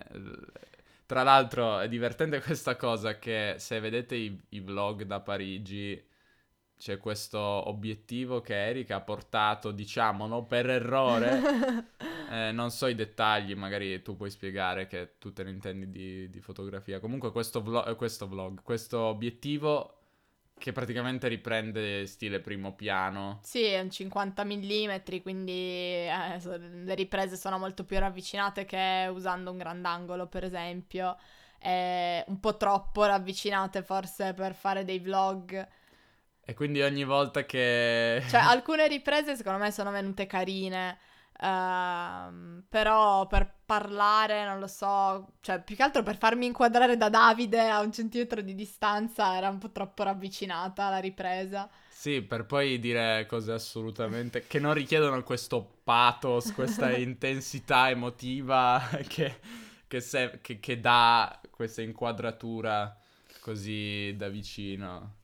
tra 1.05 1.24
l'altro 1.24 1.79
è 1.79 1.88
divertente 1.88 2.39
questa 2.43 2.75
cosa 2.75 3.17
che 3.17 3.55
se 3.58 3.79
vedete 3.79 4.15
i, 4.15 4.39
i 4.50 4.60
vlog 4.60 5.03
da 5.03 5.19
Parigi 5.19 6.01
c'è 6.79 6.98
questo 6.98 7.39
obiettivo 7.39 8.39
che 8.39 8.55
Erika 8.55 8.95
ha 8.95 9.01
portato, 9.01 9.71
diciamo, 9.71 10.27
no, 10.27 10.45
per 10.45 10.69
errore. 10.69 11.41
eh, 12.31 12.53
non 12.53 12.71
so 12.71 12.88
i 12.88 12.95
dettagli, 12.95 13.53
magari 13.53 14.01
tu 14.01 14.15
puoi 14.15 14.29
spiegare 14.29 14.88
che 14.88 15.15
tu 15.17 15.33
te 15.33 15.43
ne 15.43 15.50
intendi 15.50 15.91
di, 15.91 16.29
di 16.29 16.39
fotografia. 16.39 17.01
Comunque 17.01 17.33
questo, 17.33 17.62
vlog, 17.62 17.89
eh, 17.89 17.95
questo 17.95 18.29
vlog, 18.29 18.62
questo 18.63 18.98
obiettivo 18.98 19.95
che 20.57 20.71
praticamente 20.71 21.27
riprende 21.27 22.05
stile 22.05 22.39
primo 22.39 22.74
piano. 22.74 23.39
Sì, 23.43 23.63
è 23.65 23.81
un 23.81 23.91
50 23.91 24.45
mm, 24.45 24.95
quindi 25.21 25.51
eh, 25.51 26.39
le 26.48 26.95
riprese 26.95 27.36
sono 27.36 27.57
molto 27.57 27.83
più 27.83 28.00
ravvicinate 28.00 28.63
che 28.63 29.09
usando 29.13 29.51
un 29.51 29.57
grandangolo, 29.57 30.27
per 30.27 30.45
esempio. 30.45 31.17
È 31.57 32.24
un 32.25 32.39
po' 32.39 32.55
troppo 32.55 33.03
ravvicinate 33.03 33.83
forse 33.83 34.33
per 34.33 34.53
fare 34.53 34.86
dei 34.86 35.00
vlog 35.00 35.67
e 36.50 36.56
quindi 36.56 36.82
ogni 36.82 37.03
volta 37.03 37.46
che... 37.46 38.24
Cioè, 38.27 38.39
alcune 38.41 38.88
riprese 38.88 39.36
secondo 39.36 39.60
me 39.60 39.70
sono 39.72 39.91
venute 39.91 40.25
carine. 40.25 40.98
Uh, 41.39 42.63
però 42.68 43.27
per 43.27 43.53
parlare, 43.63 44.44
non 44.46 44.58
lo 44.58 44.65
so, 44.65 45.34
cioè 45.41 45.62
più 45.62 45.75
che 45.75 45.84
altro 45.84 46.01
per 46.01 46.18
farmi 46.18 46.48
inquadrare 46.48 46.98
da 46.98 47.08
Davide 47.08 47.70
a 47.70 47.82
un 47.82 47.94
centimetro 47.94 48.41
di 48.41 48.56
distanza 48.56 49.38
era 49.38 49.48
un 49.48 49.60
po' 49.60 49.70
troppo 49.72 50.01
ravvicinata 50.01 50.89
la 50.89 50.98
ripresa. 50.98 51.70
Sì, 51.88 52.24
per 52.24 52.48
poi 52.48 52.79
dire 52.79 53.27
cose 53.27 53.51
assolutamente 53.51 54.48
che 54.48 54.60
non 54.60 54.74
richiedono 54.74 55.22
questo 55.22 55.82
pathos, 55.84 56.51
questa 56.51 56.89
intensità 56.98 57.91
emotiva 57.91 58.82
che, 59.08 59.39
che, 59.86 60.01
se, 60.01 60.39
che, 60.41 60.60
che 60.60 60.79
dà 60.79 61.39
questa 61.51 61.84
inquadratura 61.84 62.98
così 63.39 64.15
da 64.18 64.29
vicino 64.29 65.18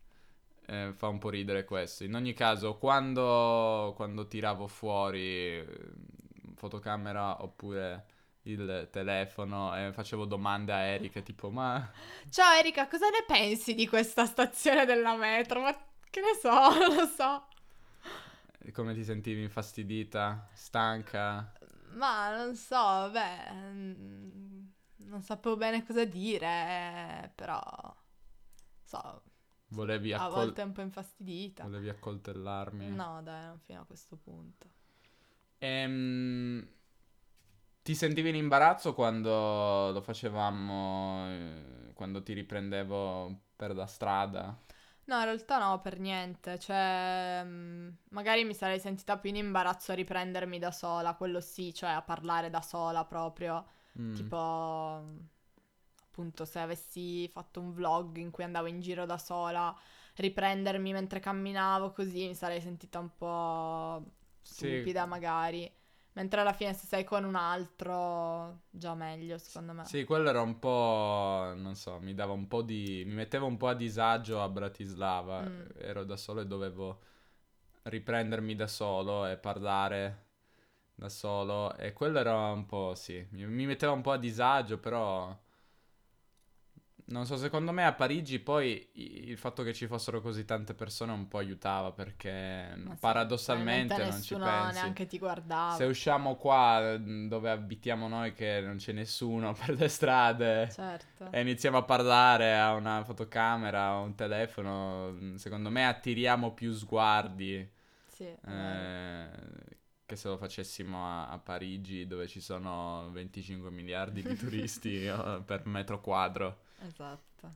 eh, 0.68 0.94
fa 0.94 1.08
un 1.08 1.20
po' 1.20 1.30
ridere 1.30 1.64
questo. 1.64 2.04
In 2.04 2.16
ogni 2.16 2.34
caso, 2.34 2.78
quando, 2.78 3.94
quando 3.96 4.28
tiravo 4.28 4.68
fuori 4.68 5.20
eh, 5.20 5.68
fotocamera 6.56 7.44
oppure 7.44 8.06
il 8.44 8.90
telefono 8.92 9.76
e 9.76 9.92
facevo 9.92 10.26
domande 10.26 10.72
a 10.72 10.80
Erika 10.80 11.22
tipo 11.22 11.50
ma... 11.50 11.92
Ciao 12.30 12.58
Erika, 12.58 12.88
cosa 12.88 13.10
ne 13.10 13.24
pensi 13.26 13.74
di 13.74 13.88
questa 13.88 14.26
stazione 14.26 14.86
della 14.86 15.16
metro? 15.16 15.62
Ma 15.62 15.76
che 16.10 16.22
ne 16.22 16.38
so, 16.40 16.50
non 16.78 16.96
lo 16.96 17.06
so. 17.08 17.48
Come 18.72 18.94
ti 18.94 19.04
sentivi 19.04 19.42
infastidita, 19.44 20.50
stanca? 20.54 21.54
Ma 21.94 22.36
non 22.36 22.56
so, 22.56 23.10
beh, 23.12 23.52
mm, 23.54 24.66
non 25.08 25.22
sapevo 25.22 25.56
bene 25.56 25.86
cosa 25.86 26.04
dire, 26.04 27.32
però 27.36 27.62
so, 28.84 29.22
Volevi 29.70 30.14
accol- 30.14 30.28
A 30.28 30.30
volte 30.46 30.62
un 30.62 30.72
po' 30.72 30.82
infastidita. 30.82 31.64
Volevi 31.64 31.90
accoltellarmi? 31.90 32.90
No, 32.90 33.22
dai, 33.24 33.46
non 33.46 33.60
fino 33.60 33.82
a 33.82 33.86
questo 33.86 34.16
punto. 34.16 34.68
Ehm, 35.60 36.68
ti 37.82 37.96
sentivi 37.96 38.30
in 38.30 38.36
imbarazzo 38.36 38.94
quando 38.94 39.92
lo 39.92 40.02
facevamo, 40.02 41.28
eh, 41.30 41.92
quando 41.94 42.24
ti 42.24 42.34
riprendevo 42.34 43.42
per 43.56 43.76
la 43.76 43.86
strada? 43.86 44.58
No, 45.06 45.20
in 45.20 45.24
realtà 45.26 45.60
no, 45.60 45.80
per 45.82 46.00
niente. 46.00 46.58
Cioè, 46.58 47.42
mm, 47.44 47.90
magari 48.10 48.44
mi 48.44 48.54
sarei 48.56 48.80
sentita 48.80 49.18
più 49.18 49.30
in 49.30 49.36
imbarazzo 49.38 49.92
a 49.92 49.96
riprendermi 49.96 50.58
da 50.58 50.72
sola, 50.72 51.14
quello 51.16 51.42
sì, 51.42 51.74
cioè 51.74 51.92
a 51.92 52.02
parlare 52.02 52.50
da 52.50 52.62
sola 52.62 53.06
proprio. 53.06 53.66
Mm. 54.00 54.14
Tipo 54.14 55.04
appunto 56.16 56.46
se 56.46 56.60
avessi 56.60 57.28
fatto 57.28 57.60
un 57.60 57.74
vlog 57.74 58.16
in 58.16 58.32
cui 58.32 58.46
andavo 58.46 58.68
in 58.68 58.80
giro 58.80 59.06
da 59.06 59.18
sola, 59.18 59.76
riprendermi 60.16 60.94
mentre 60.94 61.20
camminavo 61.20 61.92
così, 61.92 62.28
mi 62.28 62.36
sarei 62.36 62.62
sentita 62.62 63.00
un 63.00 63.10
po' 63.18 64.02
stupida 64.42 65.04
sì. 65.04 65.10
magari. 65.10 65.72
Mentre 66.14 66.40
alla 66.40 66.54
fine 66.54 66.74
se 66.74 66.88
sei 66.88 67.04
con 67.04 67.26
un 67.26 67.36
altro, 67.36 68.62
già 68.70 68.96
meglio 68.96 69.38
secondo 69.38 69.74
me. 69.74 69.84
Sì, 69.84 70.06
quello 70.06 70.30
era 70.30 70.40
un 70.40 70.58
po', 70.60 71.52
non 71.58 71.76
so, 71.76 72.00
mi 72.00 72.14
dava 72.14 72.32
un 72.32 72.48
po' 72.48 72.62
di... 72.62 73.04
mi 73.06 73.16
metteva 73.16 73.44
un 73.44 73.58
po' 73.58 73.68
a 73.68 73.74
disagio 73.74 74.42
a 74.42 74.48
Bratislava. 74.48 75.42
Mm. 75.42 75.62
Ero 75.76 76.06
da 76.06 76.16
solo 76.16 76.40
e 76.40 76.48
dovevo 76.48 77.02
riprendermi 77.84 78.56
da 78.56 78.68
solo 78.68 79.26
e 79.28 79.36
parlare 79.36 80.28
da 80.96 81.10
solo. 81.10 81.76
E 81.76 81.92
quello 81.92 82.20
era 82.20 82.50
un 82.52 82.66
po', 82.66 82.96
sì, 82.96 83.28
mi, 83.32 83.46
mi 83.46 83.66
metteva 83.66 83.92
un 83.92 84.02
po' 84.02 84.12
a 84.14 84.18
disagio, 84.18 84.78
però 84.78 85.38
non 87.08 87.26
so, 87.28 87.38
secondo 87.38 87.72
me 87.72 87.86
a 87.86 87.94
Parigi 87.94 88.40
poi 88.40 88.90
il 88.94 89.38
fatto 89.38 89.62
che 89.62 89.74
ci 89.74 89.86
fossero 89.86 90.22
così 90.22 90.44
tante 90.44 90.74
persone 90.74 91.12
un 91.12 91.28
po' 91.28 91.38
aiutava 91.38 91.92
perché 91.92 92.74
sì, 92.76 92.92
paradossalmente 93.00 93.96
non 93.98 94.22
ci 94.22 94.36
pensi. 94.36 94.74
neanche 94.74 95.06
ti 95.06 95.20
guardava. 95.20 95.76
Se 95.76 95.84
usciamo 95.84 96.36
qua 96.36 96.98
dove 96.98 97.52
abitiamo 97.52 98.08
noi 98.08 98.34
che 98.34 98.60
non 98.62 98.78
c'è 98.78 98.92
nessuno 98.92 99.54
per 99.66 99.76
le 99.76 99.88
strade 99.88 100.70
certo. 100.72 101.28
e 101.30 101.42
iniziamo 101.42 101.78
a 101.78 101.84
parlare 101.84 102.58
a 102.58 102.74
una 102.74 103.04
fotocamera 103.04 103.98
o 103.98 104.04
un 104.04 104.16
telefono, 104.16 105.36
secondo 105.36 105.70
me 105.70 105.86
attiriamo 105.86 106.54
più 106.54 106.74
sguardi. 106.74 107.72
Sì, 108.08 108.24
eh, 108.24 109.30
che 110.06 110.16
se 110.16 110.28
lo 110.28 110.38
facessimo 110.38 111.06
a, 111.06 111.30
a, 111.30 111.40
Parigi 111.40 112.06
dove 112.06 112.28
ci 112.28 112.40
sono 112.40 113.10
25 113.12 113.72
miliardi 113.72 114.22
di 114.22 114.36
turisti 114.36 115.08
per 115.46 115.66
metro 115.66 116.00
quadro. 116.00 116.64
Esatto. 116.80 117.56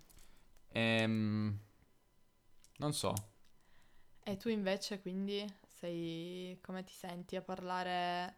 Ehm, 0.69 1.59
non 2.77 2.93
so. 2.93 3.13
E 4.23 4.37
tu 4.37 4.49
invece 4.49 4.99
quindi 5.01 5.45
sei... 5.67 6.57
come 6.61 6.83
ti 6.83 6.93
senti 6.93 7.35
a 7.35 7.41
parlare? 7.41 8.37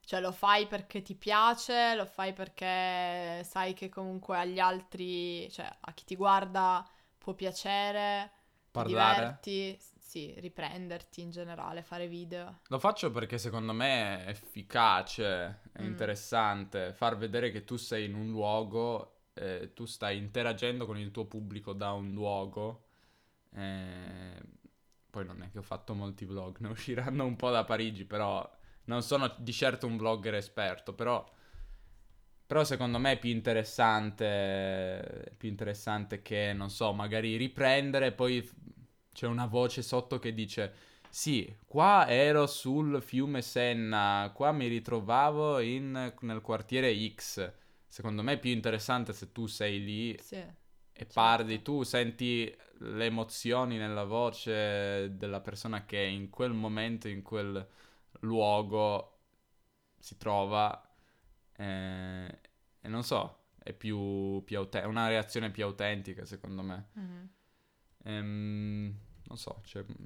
Cioè 0.00 0.20
lo 0.20 0.32
fai 0.32 0.66
perché 0.66 1.02
ti 1.02 1.14
piace, 1.14 1.94
lo 1.94 2.06
fai 2.06 2.32
perché 2.32 3.44
sai 3.44 3.74
che 3.74 3.88
comunque 3.88 4.38
agli 4.38 4.58
altri, 4.58 5.48
cioè 5.50 5.70
a 5.78 5.92
chi 5.92 6.04
ti 6.04 6.16
guarda 6.16 6.84
può 7.16 7.34
piacere, 7.34 8.32
parlare. 8.70 9.38
ti 9.40 9.50
diverti, 9.50 9.99
sì, 10.10 10.34
riprenderti 10.38 11.20
in 11.20 11.30
generale, 11.30 11.84
fare 11.84 12.08
video. 12.08 12.62
Lo 12.66 12.80
faccio 12.80 13.12
perché 13.12 13.38
secondo 13.38 13.72
me 13.72 14.24
è 14.24 14.30
efficace, 14.30 15.60
è 15.70 15.82
mm. 15.82 15.86
interessante 15.86 16.92
far 16.92 17.16
vedere 17.16 17.52
che 17.52 17.62
tu 17.62 17.76
sei 17.76 18.06
in 18.06 18.16
un 18.16 18.28
luogo 18.28 19.18
eh, 19.34 19.70
tu 19.72 19.84
stai 19.84 20.18
interagendo 20.18 20.84
con 20.84 20.98
il 20.98 21.12
tuo 21.12 21.26
pubblico 21.26 21.74
da 21.74 21.92
un 21.92 22.10
luogo. 22.10 22.86
Eh, 23.54 24.42
poi 25.08 25.24
non 25.24 25.42
è 25.42 25.50
che 25.52 25.58
ho 25.58 25.62
fatto 25.62 25.94
molti 25.94 26.24
vlog, 26.24 26.58
ne 26.58 26.70
usciranno 26.70 27.24
un 27.24 27.36
po' 27.36 27.50
da 27.50 27.62
Parigi, 27.62 28.04
però 28.04 28.44
non 28.86 29.02
sono 29.02 29.32
di 29.38 29.52
certo 29.52 29.86
un 29.86 29.96
vlogger 29.96 30.34
esperto, 30.34 30.92
però, 30.92 31.24
però 32.44 32.64
secondo 32.64 32.98
me 32.98 33.12
è 33.12 33.18
più 33.20 33.30
interessante, 33.30 35.34
più 35.36 35.48
interessante 35.48 36.20
che, 36.20 36.52
non 36.52 36.68
so, 36.68 36.92
magari 36.92 37.36
riprendere, 37.36 38.10
poi 38.10 38.44
c'è 39.12 39.26
una 39.26 39.46
voce 39.46 39.82
sotto 39.82 40.18
che 40.18 40.32
dice... 40.34 40.88
Sì, 41.10 41.52
qua 41.66 42.06
ero 42.08 42.46
sul 42.46 43.02
fiume 43.02 43.42
Senna, 43.42 44.30
qua 44.32 44.52
mi 44.52 44.68
ritrovavo 44.68 45.58
in, 45.58 46.14
nel 46.20 46.40
quartiere 46.40 46.94
X 47.12 47.52
secondo 47.90 48.22
me 48.22 48.34
è 48.34 48.38
più 48.38 48.52
interessante 48.52 49.12
se 49.12 49.32
tu 49.32 49.46
sei 49.46 49.82
lì 49.82 50.16
sì, 50.20 50.36
e 50.36 50.48
certo. 50.92 51.12
parli, 51.12 51.60
tu 51.60 51.82
senti 51.82 52.56
le 52.78 53.04
emozioni 53.04 53.78
nella 53.78 54.04
voce 54.04 55.16
della 55.16 55.40
persona 55.40 55.84
che 55.84 56.00
in 56.00 56.30
quel 56.30 56.52
momento, 56.52 57.08
in 57.08 57.22
quel 57.22 57.66
luogo 58.20 59.18
si 59.98 60.16
trova 60.16 60.88
eh, 61.56 62.38
e 62.80 62.88
non 62.88 63.02
so, 63.02 63.46
è 63.60 63.72
più, 63.72 64.40
più 64.44 64.58
aut- 64.58 64.84
una 64.84 65.08
reazione 65.08 65.50
più 65.50 65.64
autentica 65.64 66.24
secondo 66.24 66.62
me. 66.62 66.90
Mm-hmm. 66.96 67.24
Ehm, 68.04 68.98
non 69.24 69.38
so, 69.38 69.62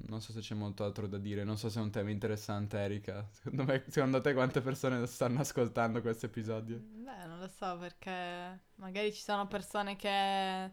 non 0.07 0.21
so 0.21 0.31
se 0.31 0.39
c'è 0.39 0.53
molto 0.53 0.83
altro 0.83 1.07
da 1.07 1.17
dire, 1.17 1.43
non 1.43 1.57
so 1.57 1.69
se 1.69 1.79
è 1.79 1.81
un 1.81 1.89
tema 1.91 2.11
interessante 2.11 2.77
Erika. 2.77 3.27
Secondo, 3.31 3.63
me, 3.63 3.83
secondo 3.87 4.21
te 4.21 4.33
quante 4.33 4.61
persone 4.61 5.05
stanno 5.07 5.39
ascoltando 5.39 6.01
questo 6.01 6.27
episodio? 6.27 6.77
Beh, 6.79 7.25
non 7.25 7.39
lo 7.39 7.47
so 7.47 7.77
perché 7.77 8.59
magari 8.75 9.11
ci 9.11 9.21
sono 9.21 9.47
persone 9.47 9.95
che, 9.95 10.71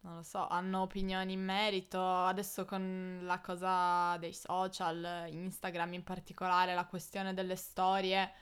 non 0.00 0.16
lo 0.16 0.22
so, 0.22 0.48
hanno 0.48 0.82
opinioni 0.82 1.34
in 1.34 1.44
merito. 1.44 2.02
Adesso 2.02 2.64
con 2.64 3.20
la 3.22 3.40
cosa 3.40 4.16
dei 4.18 4.32
social, 4.32 5.26
Instagram 5.28 5.92
in 5.92 6.02
particolare, 6.02 6.74
la 6.74 6.86
questione 6.86 7.32
delle 7.32 7.56
storie, 7.56 8.32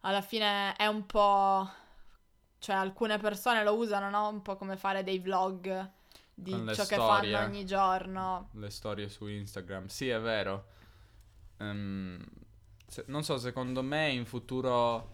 alla 0.00 0.20
fine 0.20 0.74
è 0.74 0.86
un 0.86 1.06
po' 1.06 1.66
cioè 2.58 2.76
alcune 2.76 3.18
persone 3.18 3.62
lo 3.62 3.74
usano, 3.74 4.08
no? 4.10 4.28
Un 4.28 4.42
po' 4.42 4.56
come 4.56 4.76
fare 4.76 5.02
dei 5.02 5.18
vlog 5.18 5.90
di 6.34 6.50
ciò 6.50 6.84
che 6.86 6.94
storie. 6.94 7.32
fanno 7.32 7.46
ogni 7.46 7.64
giorno. 7.64 8.48
le 8.52 8.70
storie 8.70 9.08
su 9.08 9.26
Instagram. 9.26 9.86
Sì, 9.86 10.08
è 10.08 10.20
vero. 10.20 10.66
Ehm, 11.58 12.24
se- 12.86 13.04
non 13.08 13.22
so, 13.22 13.38
secondo 13.38 13.82
me 13.82 14.10
in 14.10 14.26
futuro 14.26 15.12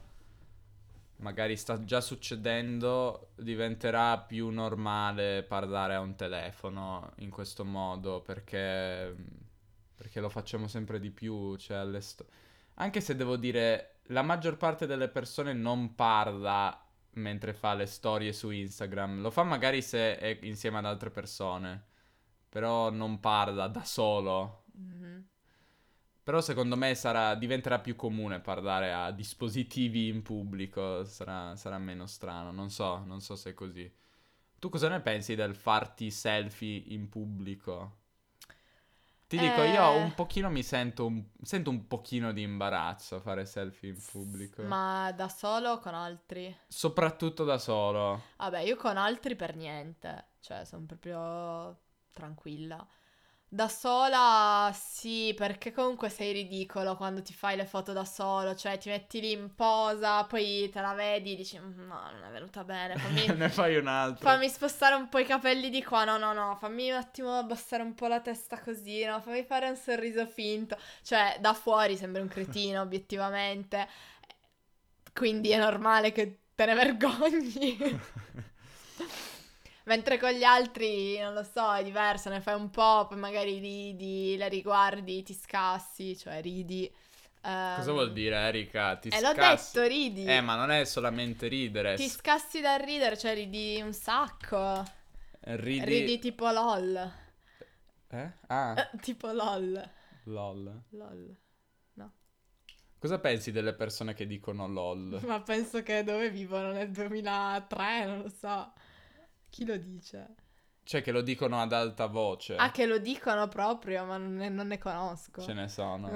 magari 1.17 1.57
sta 1.57 1.85
già 1.85 2.00
succedendo, 2.00 3.33
diventerà 3.37 4.19
più 4.19 4.49
normale 4.49 5.43
parlare 5.43 5.95
a 5.95 6.00
un 6.00 6.15
telefono 6.17 7.12
in 7.19 7.29
questo 7.31 7.62
modo 7.65 8.23
perché, 8.23 9.15
perché 9.95 10.21
lo 10.21 10.31
facciamo 10.31 10.67
sempre 10.67 10.99
di 10.99 11.11
più. 11.11 11.57
Cioè 11.57 12.00
sto- 12.00 12.27
Anche 12.77 13.00
se 13.03 13.15
devo 13.15 13.37
dire, 13.37 13.97
la 14.05 14.23
maggior 14.23 14.57
parte 14.57 14.87
delle 14.87 15.09
persone 15.09 15.53
non 15.53 15.95
parla 15.95 16.83
mentre 17.14 17.52
fa 17.52 17.75
le 17.75 17.87
storie 17.87 18.33
su 18.33 18.50
Instagram. 18.50 19.21
Lo 19.21 19.31
fa 19.31 19.43
magari 19.43 19.83
se 19.83 20.19
è 20.19 20.38
insieme 20.43 20.79
ad 20.79 20.87
altre 20.87 21.11
persone 21.11 21.88
però 22.50 22.90
non 22.90 23.21
parla 23.21 23.69
da 23.69 23.85
solo. 23.85 24.64
Mhm. 24.73 25.29
Però 26.23 26.40
secondo 26.43 26.76
me 26.76 26.95
sarà, 26.95 27.35
diventerà 27.35 27.79
più 27.79 27.97
comune 27.97 28.40
parlare 28.40 28.93
a 28.93 29.11
dispositivi 29.11 30.09
in 30.09 30.23
pubblico, 30.23 31.05
sarà, 31.05 31.57
sarà 31.57 31.79
meno 31.79 32.07
strano, 32.07 32.50
non 32.50 32.71
so, 32.71 33.02
non 33.05 33.21
so 33.21 33.37
se 33.37 33.50
è 33.50 33.55
così. 33.55 33.90
Tu 34.59 34.69
cosa 34.69 34.88
ne 34.88 35.00
pensi 35.00 35.35
del 35.35 35.55
farti 35.55 36.11
selfie 36.11 36.76
in 36.88 37.09
pubblico? 37.09 38.00
Ti 39.31 39.39
dico, 39.39 39.63
io 39.63 39.93
Eh. 39.93 40.03
un 40.03 40.13
pochino 40.15 40.51
mi 40.51 40.65
sento 40.65 41.07
un, 41.07 41.25
sento 41.41 41.71
un 41.71 41.87
pochino 41.87 42.33
di 42.33 42.43
imbarazzo 42.43 43.15
a 43.15 43.21
fare 43.21 43.47
selfie 43.47 43.91
in 43.91 43.97
pubblico. 44.11 44.61
Ma 44.63 45.13
da 45.13 45.29
solo 45.29 45.71
o 45.71 45.79
con 45.79 45.95
altri? 45.95 46.53
Soprattutto 46.67 47.45
da 47.45 47.57
solo. 47.59 48.23
Vabbè, 48.39 48.59
io 48.63 48.75
con 48.75 48.97
altri 48.97 49.37
per 49.37 49.55
niente, 49.55 50.31
cioè 50.41 50.65
sono 50.65 50.85
proprio 50.85 51.79
tranquilla. 52.13 52.85
Da 53.52 53.66
sola 53.69 54.71
sì, 54.73 55.35
perché 55.37 55.73
comunque 55.73 56.09
sei 56.09 56.33
ridicolo 56.33 56.95
quando 56.97 57.21
ti 57.21 57.33
fai 57.35 57.57
le 57.57 57.64
foto 57.66 57.92
da 57.92 58.04
solo, 58.04 58.54
cioè 58.54 58.78
ti 58.78 58.88
metti 58.88 59.21
lì 59.21 59.33
in 59.33 59.52
posa, 59.57 60.23
poi 60.25 60.69
te 60.71 60.80
la 60.80 60.92
vedi 60.95 61.33
e 61.33 61.37
dici 61.37 61.59
"Mm, 61.59 61.87
no, 61.88 62.11
non 62.12 62.23
è 62.28 62.30
venuta 62.30 62.62
bene, 62.62 62.97
fammi, 62.97 63.26
ne 63.37 63.49
fai 63.49 63.76
un 63.76 63.88
altro. 63.88 64.25
fammi 64.25 64.49
spostare 64.49 64.95
un 64.95 65.09
po' 65.09 65.19
i 65.19 65.25
capelli 65.25 65.69
di 65.69 65.83
qua, 65.83 66.04
no, 66.04 66.16
no, 66.16 66.33
no, 66.33 66.54
fammi 66.61 66.90
un 66.90 66.97
attimo 66.99 67.37
abbassare 67.37 67.83
un 67.83 67.95
po' 67.95 68.07
la 68.07 68.21
testa 68.21 68.61
così, 68.61 69.04
no, 69.04 69.21
fammi 69.21 69.42
fare 69.42 69.69
un 69.69 69.76
sorriso 69.76 70.26
finto, 70.26 70.76
cioè 71.02 71.37
da 71.40 71.52
fuori 71.52 71.97
sembri 71.97 72.23
un 72.23 72.28
cretino 72.28 72.80
obiettivamente, 72.83 73.88
quindi 75.12 75.50
è 75.50 75.59
normale 75.59 76.12
che 76.12 76.38
te 76.54 76.66
ne 76.66 76.75
vergogni. 76.75 77.78
Mentre 79.91 80.19
con 80.19 80.31
gli 80.31 80.45
altri, 80.45 81.19
non 81.19 81.35
lo 81.35 81.43
so, 81.43 81.75
è 81.75 81.83
diverso, 81.83 82.29
ne 82.29 82.41
fai 82.41 82.55
un 82.55 82.71
po', 82.71 83.07
poi 83.09 83.19
magari 83.19 83.59
ridi, 83.59 84.37
le 84.37 84.49
riguardi, 84.49 85.25
ti 85.25 85.35
scassi, 85.35 86.17
cioè 86.17 86.41
ridi. 86.41 86.89
Cosa 87.41 87.91
vuol 87.91 88.13
dire, 88.13 88.37
Erika? 88.37 88.95
Ti 88.99 89.09
Eh, 89.09 89.21
l'ho 89.21 89.33
scassi- 89.33 89.75
detto, 89.75 89.89
ridi. 89.89 90.25
Eh, 90.27 90.41
ma 90.43 90.55
non 90.55 90.71
è 90.71 90.85
solamente 90.85 91.49
ridere. 91.49 91.97
Ti 91.97 92.09
scassi 92.09 92.61
dal 92.61 92.79
ridere, 92.79 93.19
cioè 93.19 93.35
ridi 93.35 93.81
un 93.83 93.93
sacco. 93.93 94.85
Ridi... 95.41 95.85
Ridi 95.85 96.19
tipo 96.21 96.49
lol. 96.53 97.13
Eh? 98.11 98.33
Ah, 98.47 98.75
Eh, 98.77 98.99
tipo 99.01 99.33
lol. 99.33 99.91
lol. 100.27 100.83
Lol. 100.91 101.37
Cosa 102.97 103.19
pensi 103.19 103.51
delle 103.51 103.73
persone 103.75 104.15
che 104.15 104.27
dicono 104.27 104.69
lol? 104.69 105.19
Ma 105.25 105.41
penso 105.41 105.83
che 105.83 106.05
dove 106.05 106.31
vivono 106.31 106.71
nel 106.71 106.91
2003, 106.93 108.05
non 108.05 108.21
lo 108.21 108.29
so. 108.29 108.73
Chi 109.50 109.64
lo 109.66 109.76
dice? 109.76 110.35
Cioè 110.83 111.02
che 111.02 111.12
lo 111.12 111.21
dicono 111.21 111.61
ad 111.61 111.73
alta 111.73 112.07
voce. 112.07 112.57
Ah, 112.57 112.71
che 112.71 112.87
lo 112.87 112.99
dicono 112.99 113.47
proprio, 113.49 114.04
ma 114.04 114.16
non 114.16 114.35
ne, 114.35 114.49
non 114.49 114.66
ne 114.69 114.78
conosco. 114.78 115.40
Ce 115.42 115.52
ne 115.52 115.69
sono. 115.69 116.09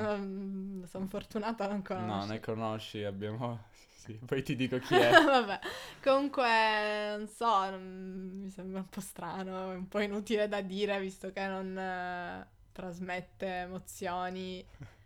sono 0.86 1.06
fortunata 1.06 1.64
a 1.64 1.68
non 1.68 1.82
conoscere. 1.82 2.16
No, 2.16 2.24
ne 2.24 2.40
conosci, 2.40 3.04
abbiamo... 3.04 3.72
Sì, 4.04 4.12
poi 4.22 4.42
ti 4.42 4.54
dico 4.54 4.76
chi 4.80 4.96
è. 4.96 5.10
Vabbè, 5.24 5.58
comunque, 6.02 7.16
non 7.16 7.26
so, 7.26 7.70
non- 7.70 8.40
mi 8.42 8.50
sembra 8.50 8.80
un 8.80 8.88
po' 8.90 9.00
strano, 9.00 9.70
un 9.70 9.88
po' 9.88 10.00
inutile 10.00 10.46
da 10.46 10.60
dire 10.60 11.00
visto 11.00 11.32
che 11.32 11.46
non 11.46 11.74
eh, 11.78 12.46
trasmette 12.72 13.46
emozioni. 13.46 14.62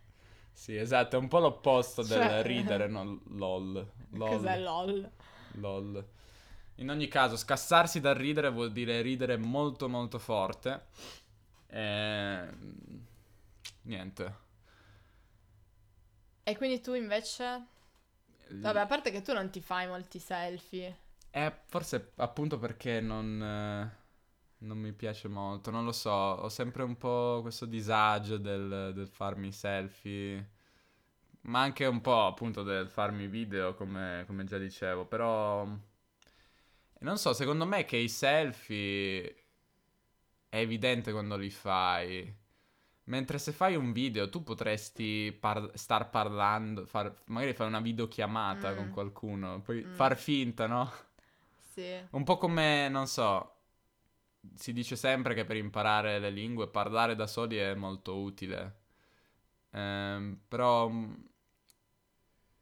Sì, 0.59 0.75
esatto, 0.77 1.15
è 1.15 1.19
un 1.21 1.29
po' 1.29 1.39
l'opposto 1.39 2.03
del 2.03 2.21
Cioè- 2.21 2.43
ridere, 2.43 2.89
no? 2.89 3.21
Lol. 3.29 3.89
Lol. 4.11 4.29
Cos'è 4.29 4.59
LOL? 4.59 5.11
Lol. 5.53 6.05
In 6.79 6.91
ogni 6.91 7.09
caso, 7.09 7.37
scassarsi 7.37 8.01
dal 8.01 8.15
ridere 8.15 8.51
vuol 8.51 8.73
dire 8.73 9.01
ridere 9.01 9.37
molto 9.37 9.89
molto 9.89 10.19
forte. 10.19 10.87
E... 11.67 12.49
Niente. 13.83 14.37
E 16.45 16.57
quindi 16.57 16.81
tu 16.81 16.95
invece... 16.95 17.67
Vabbè, 18.51 18.81
a 18.81 18.87
parte 18.87 19.11
che 19.11 19.23
tu 19.23 19.33
non 19.33 19.51
ti 19.51 19.61
fai 19.61 19.87
molti 19.87 20.19
selfie. 20.19 20.97
Eh, 21.31 21.53
forse 21.67 22.13
appunto 22.17 22.59
perché 22.59 23.01
non, 23.01 23.43
eh, 23.43 23.97
non 24.59 24.79
mi 24.79 24.93
piace 24.93 25.29
molto, 25.29 25.71
non 25.71 25.85
lo 25.85 25.93
so, 25.93 26.11
ho 26.11 26.49
sempre 26.49 26.83
un 26.83 26.97
po' 26.97 27.41
questo 27.43 27.67
disagio 27.67 28.39
del, 28.39 28.93
del 28.95 29.07
farmi 29.07 29.53
selfie, 29.53 30.51
ma 31.43 31.61
anche 31.61 31.85
un 31.85 32.01
po' 32.01 32.25
appunto 32.25 32.63
del 32.63 32.89
farmi 32.89 33.27
video, 33.27 33.75
come, 33.75 34.25
come 34.27 34.45
già 34.45 34.57
dicevo, 34.57 35.05
però 35.05 35.69
non 37.01 37.19
so, 37.19 37.33
secondo 37.33 37.67
me 37.67 37.85
che 37.85 37.97
i 37.97 38.09
selfie 38.09 39.45
è 40.49 40.57
evidente 40.59 41.13
quando 41.13 41.37
li 41.37 41.51
fai. 41.51 42.35
Mentre 43.05 43.39
se 43.39 43.53
fai 43.53 43.75
un 43.75 43.93
video 43.93 44.29
tu 44.29 44.43
potresti 44.43 45.37
par- 45.39 45.71
star 45.75 46.11
parlando, 46.11 46.85
far- 46.87 47.23
magari 47.27 47.55
fai 47.55 47.67
una 47.67 47.81
videochiamata 47.81 48.73
Mm. 48.73 48.77
con 48.77 48.91
qualcuno, 48.91 49.61
poi 49.63 49.85
Mm. 49.85 49.95
far 49.95 50.17
finta, 50.17 50.67
no? 50.67 50.93
Sì. 51.73 52.07
Un 52.11 52.25
po' 52.25 52.37
come, 52.39 52.89
non 52.89 53.07
so, 53.07 53.53
si 54.55 54.73
dice 54.73 54.97
sempre 54.97 55.35
che 55.35 55.45
per 55.45 55.57
imparare 55.57 56.19
le 56.19 56.31
lingue 56.31 56.69
parlare 56.69 57.15
da 57.15 57.27
soli 57.27 57.57
è 57.57 57.75
molto 57.75 58.19
utile. 58.19 58.77
Ehm, 59.71 60.41
però 60.49 60.89
mh, 60.89 61.25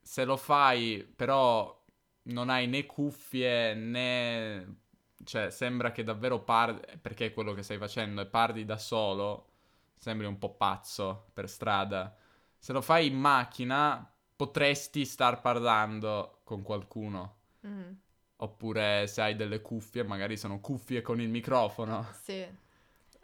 se 0.02 0.24
lo 0.24 0.36
fai, 0.36 1.04
però 1.04 1.84
non 2.26 2.50
hai 2.50 2.66
né 2.66 2.86
cuffie 2.86 3.74
né... 3.74 4.76
Cioè, 5.24 5.50
sembra 5.50 5.92
che 5.92 6.04
davvero 6.04 6.42
parli, 6.44 6.80
perché 7.00 7.26
è 7.26 7.32
quello 7.32 7.52
che 7.54 7.62
stai 7.62 7.78
facendo, 7.78 8.20
e 8.20 8.26
parli 8.26 8.64
da 8.64 8.78
solo, 8.78 9.48
sembri 9.96 10.26
un 10.26 10.38
po' 10.38 10.54
pazzo 10.54 11.30
per 11.32 11.48
strada. 11.48 12.14
Se 12.58 12.72
lo 12.72 12.80
fai 12.82 13.06
in 13.08 13.18
macchina, 13.18 14.08
potresti 14.36 15.04
star 15.04 15.40
parlando 15.40 16.40
con 16.44 16.62
qualcuno. 16.62 17.34
Mm, 17.66 17.92
Oppure 18.38 19.06
se 19.06 19.20
hai 19.22 19.36
delle 19.36 19.60
cuffie, 19.62 20.02
magari 20.04 20.36
sono 20.36 20.60
cuffie 20.60 21.02
con 21.02 21.20
il 21.20 21.28
microfono. 21.28 22.06
sì. 22.22 22.46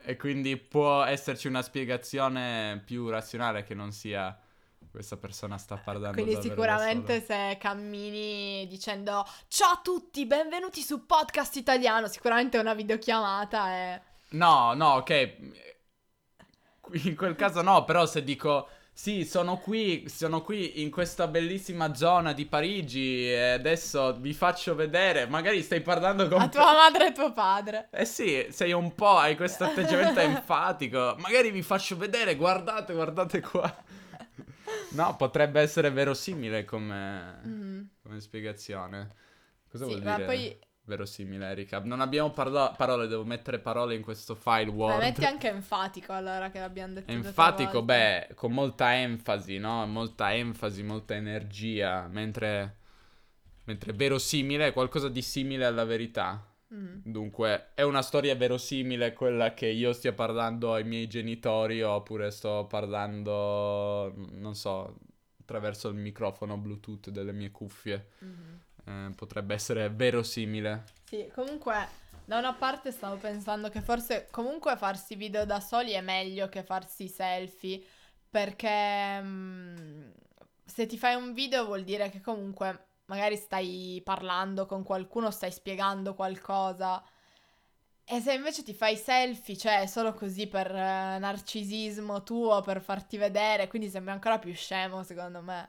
E 0.05 0.17
quindi 0.17 0.57
può 0.57 1.03
esserci 1.05 1.47
una 1.47 1.62
spiegazione 1.62 2.83
più 2.85 3.09
razionale 3.09 3.62
che 3.62 3.75
non 3.75 3.93
sia 3.93 4.37
questa 4.92 5.16
persona 5.16 5.57
sta 5.57 5.76
parlando 5.78 6.22
Quindi 6.22 6.40
sicuramente 6.42 7.24
se 7.24 7.57
cammini 7.59 8.66
dicendo 8.68 9.26
ciao 9.48 9.72
a 9.72 9.81
tutti, 9.83 10.26
benvenuti 10.26 10.83
su 10.83 11.07
Podcast 11.07 11.57
Italiano, 11.57 12.09
sicuramente 12.09 12.59
una 12.59 12.74
videochiamata 12.74 13.68
è... 13.68 14.00
No, 14.33 14.74
no, 14.74 14.96
ok. 14.96 15.37
In 17.05 17.16
quel 17.16 17.35
caso 17.37 17.62
no, 17.62 17.85
però 17.85 18.05
se 18.05 18.22
dico 18.22 18.68
sì, 18.92 19.24
sono 19.24 19.57
qui, 19.57 20.07
sono 20.11 20.42
qui 20.42 20.83
in 20.83 20.90
questa 20.90 21.26
bellissima 21.26 21.94
zona 21.94 22.35
di 22.35 22.44
Parigi 22.44 23.31
e 23.31 23.52
adesso 23.52 24.14
vi 24.18 24.35
faccio 24.35 24.74
vedere, 24.74 25.26
magari 25.26 25.62
stai 25.62 25.81
parlando 25.81 26.28
con 26.28 26.38
A 26.38 26.48
tua 26.50 26.74
madre 26.74 27.07
e 27.07 27.12
tuo 27.12 27.33
padre. 27.33 27.88
Eh 27.90 28.05
sì, 28.05 28.46
sei 28.50 28.72
un 28.72 28.94
po', 28.94 29.16
hai 29.16 29.37
questo 29.37 29.64
atteggiamento 29.64 30.20
enfatico. 30.20 31.14
Magari 31.18 31.50
vi 31.50 31.62
faccio 31.62 31.96
vedere, 31.96 32.37
guardate, 32.37 32.92
guardate 32.92 33.40
qua. 33.40 33.74
No, 34.94 35.16
potrebbe 35.16 35.61
essere 35.61 35.90
verosimile 35.90 36.64
come, 36.64 37.40
Mhm. 37.42 37.88
come 38.02 38.20
spiegazione. 38.20 39.09
Cosa 39.70 39.85
Sì, 39.85 39.90
vuol 39.90 40.02
ma 40.02 40.14
dire 40.14 40.26
poi 40.26 40.59
verosimile, 40.85 41.46
Erika? 41.46 41.81
Non 41.81 42.00
abbiamo 42.00 42.31
parla- 42.31 42.74
parole, 42.76 43.07
devo 43.07 43.24
mettere 43.24 43.59
parole 43.59 43.94
in 43.94 44.02
questo 44.02 44.35
file 44.35 44.70
Word. 44.70 45.00
metti 45.00 45.24
anche 45.24 45.48
enfatico 45.48 46.12
allora 46.12 46.50
che 46.50 46.59
l'abbiamo 46.61 46.94
detto. 46.94 47.11
Enfatico, 47.11 47.83
beh, 47.83 48.31
con 48.35 48.52
molta 48.52 48.94
enfasi, 48.94 49.59
no? 49.59 49.87
Molta 49.87 50.35
enfasi, 50.35 50.83
molta 50.83 51.14
energia, 51.14 52.07
mentre, 52.09 52.76
mentre 53.64 53.92
verosimile 53.92 54.68
è 54.68 54.72
qualcosa 54.72 55.09
di 55.09 55.22
simile 55.22 55.64
alla 55.64 55.85
verità. 55.85 56.44
Mhm. 56.72 57.02
Dunque, 57.04 57.72
è 57.74 57.82
una 57.82 58.00
storia 58.02 58.35
verosimile 58.35 59.12
quella 59.12 59.52
che 59.52 59.66
io 59.66 59.92
stia 59.92 60.12
parlando 60.12 60.72
ai 60.72 60.85
miei 60.85 61.06
genitori 61.06 61.82
oppure 61.82 62.30
sto 62.30 62.66
parlando, 62.66 64.12
non 64.32 64.54
so, 64.54 64.96
attraverso 65.40 65.88
il 65.88 65.96
microfono 65.96 66.56
Bluetooth 66.56 67.11
delle 67.11 67.32
mie 67.32 67.50
cuffie. 67.50 68.08
Mhm. 68.20 68.61
eh, 68.85 69.11
potrebbe 69.14 69.54
essere 69.54 69.88
verosimile. 69.90 70.85
Sì, 71.04 71.30
comunque 71.35 71.87
da 72.24 72.38
una 72.38 72.54
parte 72.54 72.90
stavo 72.90 73.16
pensando 73.16 73.68
che 73.68 73.80
forse 73.80 74.28
comunque 74.30 74.76
farsi 74.76 75.14
video 75.14 75.44
da 75.44 75.61
soli 75.61 75.92
è 75.92 76.00
meglio 76.00 76.48
che 76.48 76.62
farsi 76.62 77.08
selfie 77.08 77.82
perché 78.30 79.20
mm, 79.20 80.11
se 80.64 80.87
ti 80.87 80.96
fai 80.96 81.14
un 81.14 81.35
video 81.35 81.66
vuol 81.66 81.85
dire 81.85 82.08
che 82.11 82.20
comunque 82.20 82.87
magari 83.07 83.37
stai 83.37 84.01
parlando 84.05 84.67
con 84.67 84.83
qualcuno, 84.83 85.31
stai 85.31 85.53
spiegando 85.53 86.15
qualcosa. 86.15 87.03
E 88.05 88.21
se 88.21 88.33
invece 88.35 88.62
ti 88.62 88.75
fai 88.75 88.97
selfie, 88.97 89.57
cioè 89.57 89.87
solo 89.87 90.12
così 90.12 90.47
per 90.47 90.71
eh, 90.71 91.19
narcisismo 91.19 92.23
tuo, 92.23 92.61
per 92.61 92.81
farti 92.81 93.17
vedere, 93.17 93.67
quindi 93.69 93.88
sembra 93.88 94.12
ancora 94.12 94.38
più 94.38 94.55
scemo 94.55 95.03
secondo 95.03 95.41
me. 95.43 95.69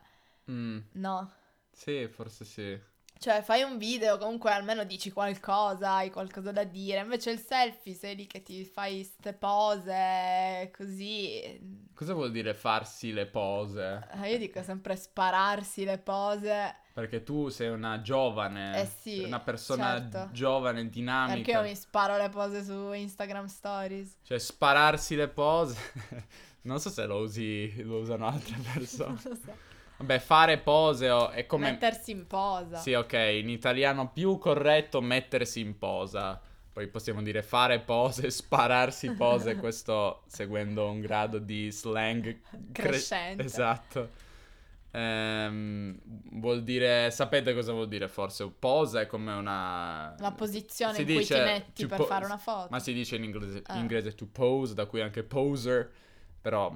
Mm, 0.50 0.80
No. 0.94 1.32
sì, 1.72 2.08
forse 2.08 2.46
sì. 2.46 2.80
Cioè, 3.18 3.42
fai 3.42 3.62
un 3.64 3.78
video, 3.78 4.18
comunque 4.18 4.52
almeno 4.52 4.84
dici 4.84 5.10
qualcosa, 5.12 5.94
hai 5.94 6.10
qualcosa 6.12 6.52
da 6.52 6.66
dire. 6.66 7.00
Invece 7.00 7.32
il 7.32 7.40
selfie, 7.40 7.94
sei 7.94 8.16
lì 8.18 8.28
che 8.28 8.44
ti 8.44 8.66
fai 8.66 9.04
ste 9.04 9.32
pose, 9.34 10.70
così. 10.76 11.88
Cosa 11.96 12.14
vuol 12.14 12.32
dire 12.32 12.54
farsi 12.54 13.14
le 13.14 13.26
pose? 13.28 14.08
Eh, 14.22 14.32
Io 14.32 14.38
dico 14.38 14.62
sempre 14.64 14.96
spararsi 14.98 15.86
le 15.86 16.00
pose, 16.00 16.76
Perché 16.94 17.24
tu 17.24 17.50
sei 17.50 17.70
una 17.70 18.02
giovane, 18.02 18.82
Eh 18.82 18.86
sì, 18.86 19.24
una 19.24 19.40
persona 19.40 20.00
certo. 20.12 20.30
giovane, 20.32 20.90
dinamica. 20.90 21.34
perché 21.36 21.52
io 21.52 21.62
mi 21.64 21.76
sparo 21.76 22.18
le 22.18 22.30
pose 22.30 22.64
su 22.64 22.92
Instagram 22.92 23.46
Stories. 23.48 24.18
Cioè, 24.22 24.38
spararsi 24.38 25.16
le 25.16 25.28
pose. 25.30 25.76
non 26.64 26.80
so 26.80 26.90
se 26.90 27.06
lo 27.06 27.18
usi, 27.22 27.82
lo 27.84 27.98
usano 28.00 28.28
altre 28.28 28.56
Non 28.62 28.66
persone. 28.74 29.20
lo 29.24 29.36
so. 29.36 29.72
Vabbè, 30.06 30.20
fare 30.20 30.58
pose 30.60 31.10
o- 31.10 31.30
è 31.30 31.46
come. 31.46 31.72
Mettersi 31.72 32.12
in 32.12 32.28
posa. 32.28 32.78
Sì, 32.78 32.94
ok, 32.94 33.14
in 33.14 33.50
italiano 33.50 34.12
più 34.12 34.38
corretto 34.38 35.02
mettersi 35.02 35.60
in 35.62 35.78
posa. 35.78 36.40
Poi 36.74 36.88
possiamo 36.88 37.22
dire 37.22 37.42
fare 37.44 37.80
pose, 37.80 38.30
spararsi 38.32 39.12
pose, 39.12 39.56
questo 39.58 40.24
seguendo 40.28 40.90
un 40.90 41.00
grado 41.02 41.38
di 41.40 41.72
slang 41.72 42.22
cre- 42.24 42.40
Crescente. 42.72 43.44
Esatto. 43.44 44.10
Ehm, 44.96 45.98
vuol 46.34 46.64
dire, 46.64 47.10
sapete 47.10 47.54
cosa 47.54 47.72
vuol 47.72 47.88
dire 47.88 48.08
forse? 48.08 48.48
Posa 48.60 49.02
è 49.02 49.08
come 49.08 49.34
una... 49.34 50.14
La 50.20 50.32
posizione 50.34 50.94
Si 50.94 51.02
in 51.02 51.08
cui 51.08 51.26
ti 51.26 51.34
metti 51.34 51.86
per 51.88 51.98
po- 51.98 52.06
fare 52.06 52.26
una 52.26 52.38
foto. 52.38 52.68
Ma 52.70 52.80
si 52.80 52.94
dice 52.94 53.16
in 53.16 53.24
inglese, 53.24 53.58
in 53.58 53.64
Ah. 53.66 53.78
inglese 53.78 54.14
to 54.14 54.28
pose, 54.32 54.74
da 54.76 54.86
cui 54.86 55.02
anche 55.02 55.24
poser, 55.24 55.92
però 56.42 56.72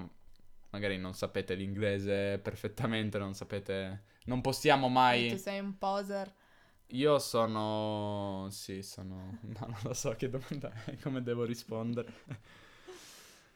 magari 0.77 0.97
non 0.99 1.15
sapete 1.15 1.55
l'inglese 1.55 2.37
perfettamente, 2.37 3.17
non 3.17 3.33
sapete... 3.33 4.03
Non 4.25 4.41
possiamo 4.41 4.89
mai... 4.89 5.29
Tu 5.29 5.37
sei 5.37 5.59
un 5.59 5.77
poser. 5.77 6.31
Io 6.91 7.17
sono... 7.17 8.47
Sì, 8.51 8.83
sono... 8.83 9.39
No, 9.59 9.65
non 9.67 9.79
lo 9.81 9.93
so 9.93 10.11
che 10.11 10.29
domanda 10.29 10.71
è, 10.85 10.95
come 10.99 11.23
devo 11.23 11.43
rispondere. 11.43 12.13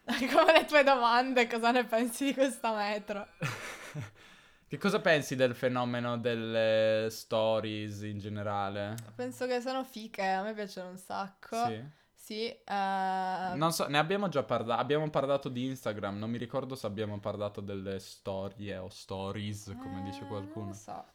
Come 0.03 0.51
le 0.51 0.65
tue 0.65 0.83
domande, 0.83 1.47
cosa 1.47 1.69
ne 1.69 1.85
pensi 1.85 2.25
di 2.25 2.33
questa 2.33 2.75
metro? 2.75 3.25
che 4.67 4.77
cosa 4.79 4.99
pensi 4.99 5.35
del 5.35 5.53
fenomeno 5.53 6.17
delle 6.17 7.07
stories 7.11 8.01
in 8.01 8.17
generale? 8.17 8.95
Penso 9.15 9.45
che 9.45 9.61
sono 9.61 9.83
fiche, 9.83 10.23
a 10.23 10.41
me 10.41 10.53
piacciono 10.53 10.89
un 10.89 10.97
sacco. 10.97 11.65
Sì. 11.67 11.99
Sì, 12.23 12.45
eh, 12.47 13.55
Non 13.55 13.71
so, 13.73 13.87
ne 13.87 13.97
abbiamo 13.97 14.29
già 14.29 14.43
parlato. 14.43 14.79
Abbiamo 14.81 15.09
parlato 15.09 15.49
di 15.49 15.65
Instagram. 15.65 16.17
Non 16.17 16.29
mi 16.29 16.37
ricordo 16.37 16.75
se 16.75 16.85
abbiamo 16.87 17.19
parlato 17.19 17.61
delle 17.61 17.99
storie 17.99 18.77
o 18.77 18.89
stories, 18.89 19.75
come 19.79 20.01
dice 20.03 20.23
eh, 20.23 20.27
qualcuno. 20.27 20.65
Non 20.65 20.73
so. 20.73 21.05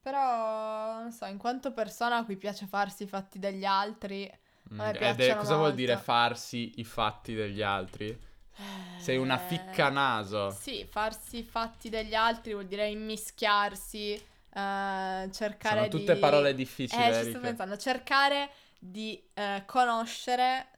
Però, 0.00 1.00
non 1.00 1.12
so, 1.12 1.26
in 1.26 1.38
quanto 1.38 1.72
persona 1.72 2.18
a 2.18 2.24
cui 2.24 2.36
piace 2.36 2.66
farsi 2.66 3.04
i 3.04 3.06
fatti 3.06 3.38
degli 3.38 3.64
altri, 3.64 4.30
Mm, 4.70 4.80
Ed 4.80 5.20
è, 5.20 5.34
cosa 5.36 5.54
vuol 5.56 5.68
molto. 5.68 5.76
dire 5.76 5.96
farsi 5.96 6.74
i 6.76 6.84
fatti 6.84 7.34
degli 7.34 7.62
altri? 7.62 8.16
Sei 8.98 9.16
una 9.16 9.36
eh, 9.36 9.38
ficca 9.38 9.88
naso. 9.88 10.50
Sì, 10.50 10.84
farsi 10.84 11.38
i 11.38 11.42
fatti 11.42 11.88
degli 11.88 12.14
altri 12.14 12.52
vuol 12.52 12.66
dire 12.66 12.88
immischiarsi, 12.88 14.12
eh, 14.14 15.28
cercare 15.32 15.76
Sono 15.76 15.82
di... 15.84 15.90
tutte 15.90 16.16
parole 16.16 16.54
difficili, 16.54 17.02
Eh, 17.02 17.14
ci 17.14 17.30
sto 17.30 17.40
pensando, 17.40 17.76
cercare 17.76 18.50
di 18.78 19.22
eh, 19.34 19.62
conoscere 19.66 20.70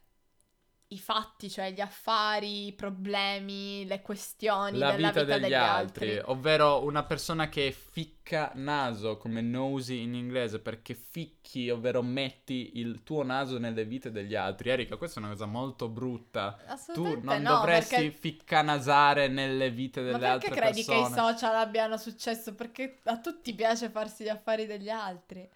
i 0.88 0.98
fatti, 0.98 1.48
cioè 1.48 1.72
gli 1.72 1.80
affari, 1.80 2.66
i 2.66 2.72
problemi, 2.72 3.86
le 3.86 4.02
questioni 4.02 4.82
La 4.82 4.90
della 4.90 5.12
vita, 5.12 5.12
vita, 5.12 5.38
degli, 5.38 5.52
altri. 5.52 6.18
ovvero 6.24 6.82
una 6.84 7.04
persona 7.04 7.48
che 7.48 7.70
ficca 7.72 8.50
naso, 8.56 9.16
come 9.16 9.40
nosy 9.40 10.02
in 10.02 10.14
inglese, 10.14 10.58
perché 10.60 10.94
ficchi, 10.94 11.70
ovvero 11.70 12.02
metti 12.02 12.72
il 12.78 13.02
tuo 13.04 13.22
naso 13.22 13.58
nelle 13.58 13.84
vite 13.84 14.10
degli 14.10 14.34
altri. 14.34 14.70
Erika, 14.70 14.96
questa 14.96 15.20
è 15.20 15.22
una 15.22 15.32
cosa 15.32 15.46
molto 15.46 15.88
brutta. 15.88 16.58
Tu 16.92 17.02
Assolutamente 17.02 17.24
non 17.24 17.42
no, 17.42 17.50
dovresti 17.56 18.10
perché... 18.10 18.10
ficcanasare 18.10 19.28
nelle 19.28 19.70
vite 19.70 20.00
Ma 20.08 20.18
delle 20.18 20.18
perché 20.18 20.50
altre 20.50 20.50
credi 20.50 20.84
persone. 20.84 20.98
che 20.98 21.02
i 21.02 21.06
social 21.06 21.54
abbiano 21.56 21.96
successo? 21.96 22.54
Perché 22.54 23.00
a 23.04 23.18
tutti 23.20 23.54
piace 23.54 23.90
farsi 23.90 24.24
gli 24.24 24.28
affari 24.28 24.66
degli 24.66 24.88
altri. 24.90 25.48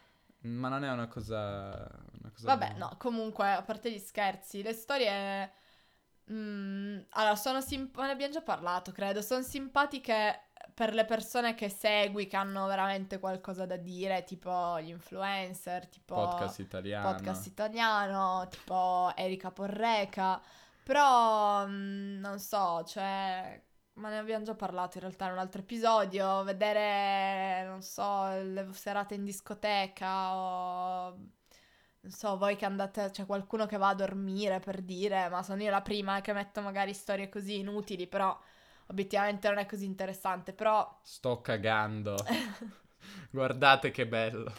Ma 0.43 0.69
non 0.69 0.85
è 0.85 0.91
una 0.93 1.09
cosa... 1.09 1.89
Una 2.25 2.33
cosa 2.33 2.47
Vabbè, 2.47 2.69
buona. 2.71 2.87
no, 2.87 2.97
comunque, 2.99 3.53
a 3.53 3.63
parte 3.63 3.93
gli 3.93 3.99
scherzi, 3.99 4.63
le 4.63 4.73
storie... 4.73 5.53
mm, 6.33 6.99
allora, 7.11 7.37
sono 7.37 7.61
simp- 7.61 7.99
ne 8.01 8.11
abbiamo 8.11 8.33
già 8.33 8.41
parlato, 8.43 8.93
credo. 8.93 9.21
Sono 9.21 9.43
simpatiche 9.43 10.49
per 10.73 10.95
le 10.95 11.05
persone 11.05 11.55
che 11.55 11.69
segui, 11.69 12.27
che 12.27 12.37
hanno 12.37 12.67
veramente 12.67 13.19
qualcosa 13.19 13.67
da 13.67 13.77
dire, 13.77 14.25
tipo 14.25 14.81
gli 14.81 14.89
influencer, 14.89 15.87
tipo 15.89 16.15
Podcast 16.15 16.59
italiano. 16.61 17.11
podcast 17.11 17.47
italiano, 17.47 18.49
tipo 18.49 19.13
Erika 19.15 19.51
Porreca. 19.51 20.41
Però, 20.83 21.67
mm, 21.67 22.19
non 22.21 22.39
so, 22.39 22.83
cioè... 22.85 23.63
Ma 23.97 24.09
ne 24.09 24.19
abbiamo 24.19 24.45
già 24.45 24.55
parlato 24.57 24.97
in 24.99 25.05
realtà 25.05 25.27
in 25.27 25.33
un 25.33 25.39
altro 25.39 25.61
episodio. 25.61 26.43
Vedere, 26.43 27.65
non 27.65 27.81
so, 27.83 28.27
le 28.43 28.69
serate 28.73 29.15
in 29.15 29.23
discoteca 29.25 30.35
o 30.35 31.17
non 32.05 32.12
so, 32.12 32.37
voi 32.38 32.57
che 32.57 32.64
andate, 32.67 33.11
c'è 33.11 33.27
qualcuno 33.27 33.67
che 33.67 33.77
va 33.79 33.88
a 33.88 33.95
dormire 33.95 34.61
per 34.61 34.83
dire, 34.83 35.29
ma 35.29 35.43
sono 35.43 35.62
io 35.62 35.71
la 35.71 35.83
prima 35.83 36.21
che 36.21 36.33
metto 36.33 36.61
magari 36.61 36.95
storie 36.95 37.29
così 37.29 37.59
inutili, 37.59 38.07
però 38.07 38.38
obiettivamente 38.88 39.49
non 39.49 39.59
è 39.59 39.67
così 39.67 39.85
interessante, 39.87 40.53
però, 40.53 40.87
Sto 41.03 41.40
cagando. 41.40 42.27
Guardate 43.31 43.90
che 43.90 44.07
bello. 44.07 44.53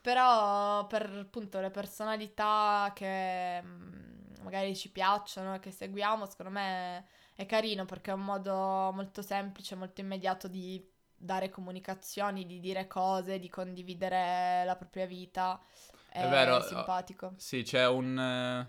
però 0.00 0.86
per 0.86 1.10
appunto 1.18 1.60
le 1.60 1.70
personalità 1.70 2.90
che 2.94 3.62
mm, 3.62 4.42
magari 4.42 4.74
ci 4.76 4.90
piacciono 4.90 5.54
e 5.54 5.60
che 5.60 5.70
seguiamo, 5.70 6.26
secondo 6.26 6.52
me 6.52 7.06
è 7.34 7.46
carino 7.46 7.84
perché 7.84 8.10
è 8.10 8.14
un 8.14 8.24
modo 8.24 8.52
molto 8.92 9.22
semplice, 9.22 9.74
molto 9.74 10.00
immediato 10.00 10.48
di 10.48 10.89
dare 11.20 11.50
comunicazioni, 11.50 12.46
di 12.46 12.60
dire 12.60 12.86
cose, 12.86 13.38
di 13.38 13.48
condividere 13.48 14.64
la 14.64 14.76
propria 14.76 15.06
vita. 15.06 15.62
È, 16.08 16.18
È 16.18 16.28
vero, 16.28 16.60
simpatico. 16.62 17.34
Sì, 17.36 17.62
c'è 17.62 17.86
un... 17.88 18.18
eh, 18.18 18.68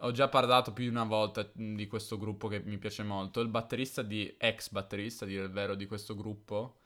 Ho 0.00 0.10
già 0.12 0.28
parlato 0.28 0.72
più 0.72 0.84
di 0.84 0.90
una 0.90 1.04
volta 1.04 1.48
mh, 1.54 1.74
di 1.74 1.86
questo 1.86 2.18
gruppo 2.18 2.48
che 2.48 2.60
mi 2.60 2.78
piace 2.78 3.02
molto. 3.02 3.40
Il 3.40 3.48
batterista 3.48 4.02
di... 4.02 4.34
ex 4.38 4.70
batterista, 4.70 5.24
a 5.24 5.28
dire 5.28 5.44
il 5.44 5.50
vero, 5.50 5.74
di 5.74 5.86
questo 5.86 6.14
gruppo. 6.14 6.78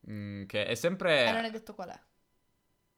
mh, 0.00 0.44
che 0.46 0.66
è 0.66 0.74
sempre... 0.74 1.28
E 1.28 1.32
non 1.32 1.44
è 1.44 1.50
detto 1.50 1.74
qual 1.74 1.90
è. 1.90 2.00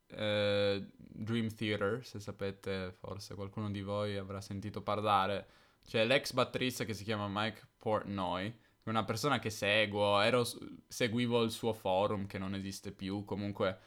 eh, 0.09 0.87
Dream 0.97 1.49
Theater, 1.55 2.05
se 2.05 2.21
sapete, 2.21 2.93
forse 2.93 3.35
qualcuno 3.35 3.71
di 3.71 3.83
voi 3.83 4.17
avrà 4.17 4.40
sentito 4.40 4.83
parlare. 4.83 5.47
C'è 5.87 6.05
l'ex 6.05 6.33
batterista 6.33 6.85
che 6.85 6.95
si 6.95 7.05
chiama 7.05 7.27
Mike 7.29 7.69
Portnoy, 7.79 8.55
una 8.90 9.05
persona 9.05 9.38
che 9.38 9.51
seguo, 9.51 10.20
ero, 10.20 10.44
seguivo 10.88 11.42
il 11.42 11.51
suo 11.51 11.73
forum 11.73 12.27
che 12.27 12.38
non 12.38 12.55
esiste 12.55 12.92
più, 12.92 13.25
comunque 13.25 13.79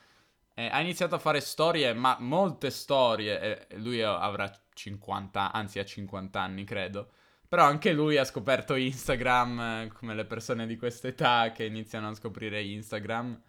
eh, 0.55 0.67
ha 0.71 0.81
iniziato 0.81 1.15
a 1.15 1.19
fare 1.19 1.39
storie, 1.39 1.93
ma 1.93 2.17
molte 2.19 2.71
storie, 2.71 3.67
e 3.69 3.77
lui 3.77 4.01
avrà 4.01 4.51
50, 4.73 5.51
anzi 5.51 5.79
ha 5.79 5.85
50 5.85 6.41
anni 6.41 6.63
credo, 6.63 7.11
però 7.47 7.63
anche 7.63 7.93
lui 7.93 8.17
ha 8.17 8.23
scoperto 8.25 8.75
Instagram, 8.75 9.59
eh, 9.59 9.87
come 9.93 10.15
le 10.15 10.25
persone 10.25 10.65
di 10.67 10.75
questa 10.77 11.07
età 11.07 11.51
che 11.51 11.65
iniziano 11.65 12.09
a 12.09 12.13
scoprire 12.15 12.61
Instagram, 12.63 13.39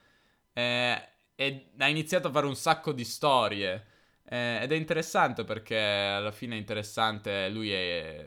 eh, 0.52 1.08
e 1.34 1.70
ha 1.78 1.88
iniziato 1.88 2.28
a 2.28 2.30
fare 2.32 2.46
un 2.46 2.56
sacco 2.56 2.92
di 2.92 3.04
storie. 3.04 3.86
eh, 4.30 4.58
ed 4.62 4.72
è 4.72 4.74
interessante 4.76 5.44
perché 5.44 5.78
alla 5.78 6.32
fine 6.32 6.54
è 6.56 6.58
interessante, 6.58 7.48
lui 7.48 7.72
è 7.72 8.26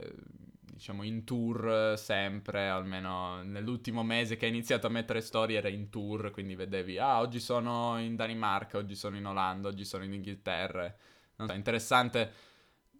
diciamo 0.81 1.03
in 1.03 1.23
tour 1.25 1.93
sempre, 1.95 2.67
almeno 2.67 3.43
nell'ultimo 3.43 4.01
mese 4.01 4.35
che 4.35 4.47
ha 4.47 4.49
iniziato 4.49 4.87
a 4.87 4.89
mettere 4.89 5.21
storie 5.21 5.59
era 5.59 5.69
in 5.69 5.91
tour, 5.91 6.31
quindi 6.31 6.55
vedevi, 6.55 6.97
ah 6.97 7.19
oggi 7.19 7.39
sono 7.39 7.99
in 7.99 8.15
Danimarca, 8.15 8.79
oggi 8.79 8.95
sono 8.95 9.15
in 9.15 9.27
Olanda, 9.27 9.67
oggi 9.67 9.85
sono 9.85 10.03
in 10.05 10.13
Inghilterra. 10.13 10.91
Non 11.35 11.49
so, 11.49 11.53
interessante. 11.53 12.31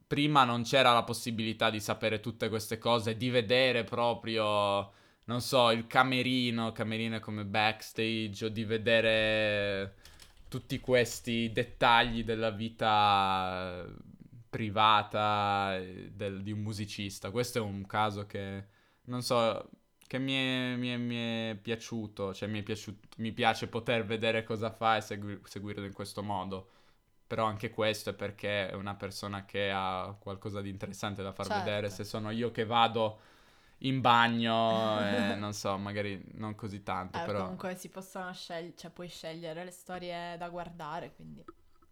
Prima 0.06 0.44
non 0.44 0.62
c'era 0.62 0.94
la 0.94 1.02
possibilità 1.02 1.72
di 1.72 1.80
sapere 1.80 2.20
tutte 2.20 2.50
queste 2.50 2.78
cose, 2.78 3.18
di 3.18 3.32
vedere 3.32 3.84
proprio, 3.84 4.92
non 5.24 5.42
so, 5.42 5.72
il 5.72 5.88
camerino, 5.88 6.72
camerino 6.74 7.20
come 7.20 7.46
backstage, 7.46 8.46
o 8.46 8.50
di 8.50 8.64
vedere 8.64 9.96
tutti 10.50 10.80
questi 10.80 11.52
dettagli 11.52 12.24
della 12.24 12.52
vita 12.52 13.88
privata 14.52 15.78
eh, 15.78 16.12
del, 16.14 16.44
di 16.44 16.52
un 16.52 16.60
musicista. 16.60 17.32
Questo 17.32 17.58
è 17.58 17.62
un 17.62 17.86
caso 17.88 18.26
che, 18.26 18.66
non 19.06 19.24
so, 19.24 19.70
che 20.06 20.20
mi 20.20 20.34
è, 20.34 20.76
mi 20.76 20.90
è, 20.90 20.98
mi 20.98 21.16
è 21.16 21.56
piaciuto, 21.60 22.34
cioè 22.34 22.50
mi, 22.50 22.60
è 22.60 22.64
piaciuto, 22.64 23.08
mi 23.18 23.32
piace 23.32 23.68
poter 23.68 24.06
vedere 24.06 24.44
cosa 24.44 24.70
fa 24.70 24.98
e 24.98 25.02
segui, 25.02 25.40
seguirlo 25.42 25.86
in 25.86 25.94
questo 25.94 26.22
modo. 26.22 26.70
Però 27.26 27.46
anche 27.46 27.70
questo 27.70 28.10
è 28.10 28.14
perché 28.14 28.70
è 28.70 28.74
una 28.74 28.96
persona 28.96 29.46
che 29.46 29.72
ha 29.74 30.14
qualcosa 30.20 30.60
di 30.60 30.70
interessante 30.70 31.24
da 31.24 31.32
far 31.32 31.48
certo. 31.48 31.64
vedere. 31.64 31.90
Se 31.90 32.04
sono 32.04 32.30
io 32.30 32.52
che 32.52 32.66
vado 32.66 33.20
in 33.80 34.02
bagno, 34.02 35.00
eh, 35.00 35.36
non 35.40 35.54
so, 35.54 35.78
magari 35.78 36.22
non 36.34 36.56
così 36.56 36.84
tanto, 36.84 37.18
eh, 37.18 37.24
però... 37.24 37.44
Comunque 37.44 37.76
si 37.76 37.88
possono 37.88 38.34
scegliere, 38.34 38.76
cioè 38.76 38.92
puoi 38.92 39.08
scegliere 39.08 39.64
le 39.64 39.72
storie 39.72 40.36
da 40.38 40.50
guardare, 40.50 41.14
quindi 41.16 41.42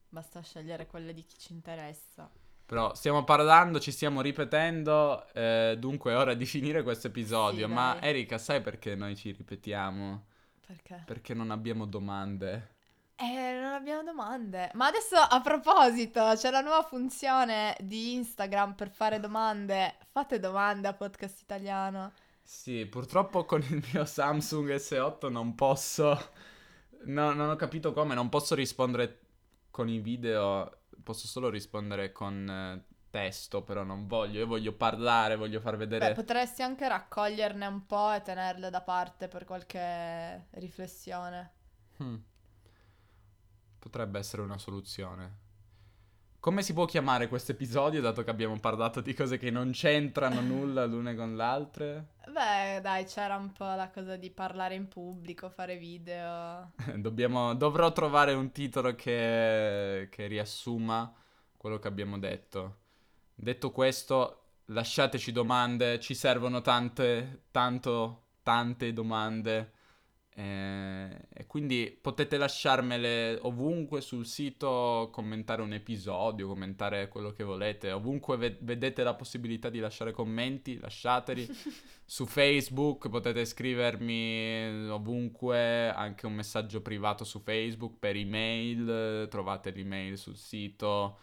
basta 0.09 0.41
scegliere 0.41 0.87
quelle 0.87 1.13
di 1.13 1.23
chi 1.23 1.37
ci 1.37 1.53
interessa. 1.53 2.29
Però 2.69 2.93
stiamo 2.93 3.23
parlando, 3.23 3.79
ci 3.79 3.89
stiamo 3.89 4.21
ripetendo, 4.21 5.25
eh, 5.33 5.75
dunque 5.79 6.11
è 6.11 6.15
ora 6.15 6.35
di 6.35 6.45
finire 6.45 6.83
questo 6.83 7.07
episodio. 7.07 7.65
Sì, 7.65 7.73
Ma 7.73 7.99
Erika, 7.99 8.37
sai 8.37 8.61
perché 8.61 8.93
noi 8.93 9.15
ci 9.15 9.31
ripetiamo? 9.31 10.25
Perché? 10.67 11.01
Perché 11.03 11.33
non 11.33 11.49
abbiamo 11.49 11.87
domande. 11.87 12.75
Eh, 13.15 13.59
non 13.59 13.73
abbiamo 13.73 14.03
domande. 14.03 14.69
Ma 14.75 14.85
adesso 14.85 15.15
a 15.15 15.41
proposito, 15.41 16.21
c'è 16.35 16.51
la 16.51 16.61
nuova 16.61 16.83
funzione 16.83 17.75
di 17.79 18.13
Instagram 18.13 18.75
per 18.75 18.91
fare 18.91 19.19
domande. 19.19 19.95
Fate 20.11 20.39
domande 20.39 20.87
a 20.87 20.93
Podcast 20.93 21.41
Italiano. 21.41 22.11
Sì, 22.43 22.85
purtroppo 22.85 23.45
con 23.45 23.61
il 23.63 23.83
mio 23.91 24.05
Samsung 24.05 24.75
S8 24.75 25.31
non 25.31 25.55
posso... 25.55 26.33
No, 27.05 27.33
non 27.33 27.49
ho 27.49 27.55
capito 27.55 27.93
come, 27.93 28.13
non 28.13 28.29
posso 28.29 28.53
rispondere 28.53 29.21
con 29.71 29.89
i 29.89 29.97
video, 29.97 30.78
posso 31.03 31.27
solo 31.27 31.49
rispondere 31.49 32.11
con 32.11 32.49
eh, 32.49 32.85
testo, 33.09 33.63
però 33.63 33.83
non 33.83 34.07
voglio, 34.07 34.39
io 34.39 34.47
voglio 34.47 34.73
parlare, 34.73 35.35
voglio 35.35 35.59
far 35.59 35.77
vedere... 35.77 36.09
Beh, 36.09 36.13
potresti 36.13 36.61
anche 36.61 36.87
raccoglierne 36.87 37.65
un 37.65 37.85
po' 37.85 38.13
e 38.13 38.21
tenerle 38.21 38.69
da 38.69 38.81
parte 38.81 39.27
per 39.27 39.45
qualche 39.45 40.47
riflessione. 40.51 41.51
Hmm. 42.01 42.17
Potrebbe 43.79 44.19
essere 44.19 44.41
una 44.41 44.57
soluzione. 44.57 45.47
Come 46.41 46.61
si 46.61 46.71
può 46.71 46.85
chiamare 46.85 47.27
questo 47.27 47.51
episodio, 47.51 47.99
dato 47.99 48.23
che 48.23 48.29
abbiamo 48.29 48.57
parlato 48.61 49.01
di 49.01 49.13
cose 49.13 49.37
che 49.37 49.51
non 49.51 49.71
c'entrano 49.71 50.39
nulla 50.39 50.85
l'une 50.85 51.13
con 51.13 51.35
l'altra? 51.35 52.01
Beh, 52.27 52.79
dai, 52.81 53.03
c'era 53.03 53.35
un 53.35 53.51
po' 53.51 53.65
la 53.65 53.89
cosa 53.93 54.15
di 54.15 54.29
parlare 54.31 54.73
in 54.75 54.87
pubblico, 54.87 55.49
fare 55.49 55.75
video. 55.75 56.71
Dobbiamo, 56.95 57.53
dovrò 57.55 57.91
trovare 57.91 58.31
un 58.31 58.53
titolo 58.53 58.95
che, 58.95 60.07
che 60.09 60.27
riassuma 60.27 61.13
quello 61.57 61.77
che 61.77 61.89
abbiamo 61.89 62.17
detto. 62.17 62.77
Detto 63.35 63.71
questo, 63.71 64.43
lasciateci 64.67 65.33
domande, 65.33 65.99
ci 65.99 66.13
servono 66.13 66.61
tante, 66.61 67.47
tanto, 67.51 68.27
tante 68.43 68.93
domande. 68.93 69.73
Eh, 70.35 71.27
e 71.33 71.47
quindi 71.47 71.97
potete 72.01 72.37
lasciarmele 72.37 73.39
ovunque 73.41 73.99
sul 73.99 74.25
sito, 74.25 75.09
commentare 75.11 75.61
un 75.61 75.73
episodio, 75.73 76.47
commentare 76.47 77.07
quello 77.09 77.31
che 77.31 77.43
volete. 77.43 77.91
Ovunque 77.91 78.37
ve- 78.37 78.57
vedete 78.61 79.03
la 79.03 79.15
possibilità 79.15 79.69
di 79.69 79.79
lasciare 79.79 80.11
commenti, 80.11 80.79
lasciateli. 80.79 81.45
Su 82.05 82.25
Facebook 82.25 83.09
potete 83.09 83.45
scrivermi 83.45 84.89
ovunque, 84.89 85.89
anche 85.89 86.25
un 86.25 86.33
messaggio 86.33 86.81
privato 86.81 87.23
su 87.23 87.39
Facebook 87.39 87.97
per 87.99 88.15
email, 88.15 89.27
trovate 89.29 89.69
l'email 89.69 90.17
sul 90.17 90.35
sito 90.35 91.19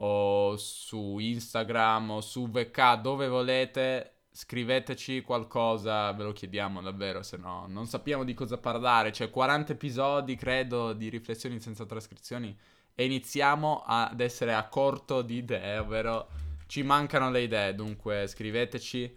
o 0.00 0.56
su 0.56 1.18
Instagram 1.18 2.10
o 2.10 2.20
su 2.20 2.48
VK 2.48 3.00
dove 3.00 3.28
volete 3.28 4.17
scriveteci 4.38 5.22
qualcosa, 5.22 6.12
ve 6.12 6.22
lo 6.22 6.32
chiediamo 6.32 6.80
davvero, 6.80 7.24
se 7.24 7.36
no 7.36 7.66
non 7.66 7.88
sappiamo 7.88 8.22
di 8.22 8.34
cosa 8.34 8.56
parlare. 8.56 9.10
C'è 9.10 9.30
40 9.30 9.72
episodi, 9.72 10.36
credo, 10.36 10.92
di 10.92 11.08
riflessioni 11.08 11.58
senza 11.58 11.84
trascrizioni 11.84 12.56
e 12.94 13.04
iniziamo 13.04 13.82
ad 13.84 14.20
essere 14.20 14.54
a 14.54 14.68
corto 14.68 15.22
di 15.22 15.38
idee, 15.38 15.78
ovvero 15.78 16.28
ci 16.68 16.84
mancano 16.84 17.32
le 17.32 17.40
idee, 17.40 17.74
dunque 17.74 18.28
scriveteci 18.28 19.12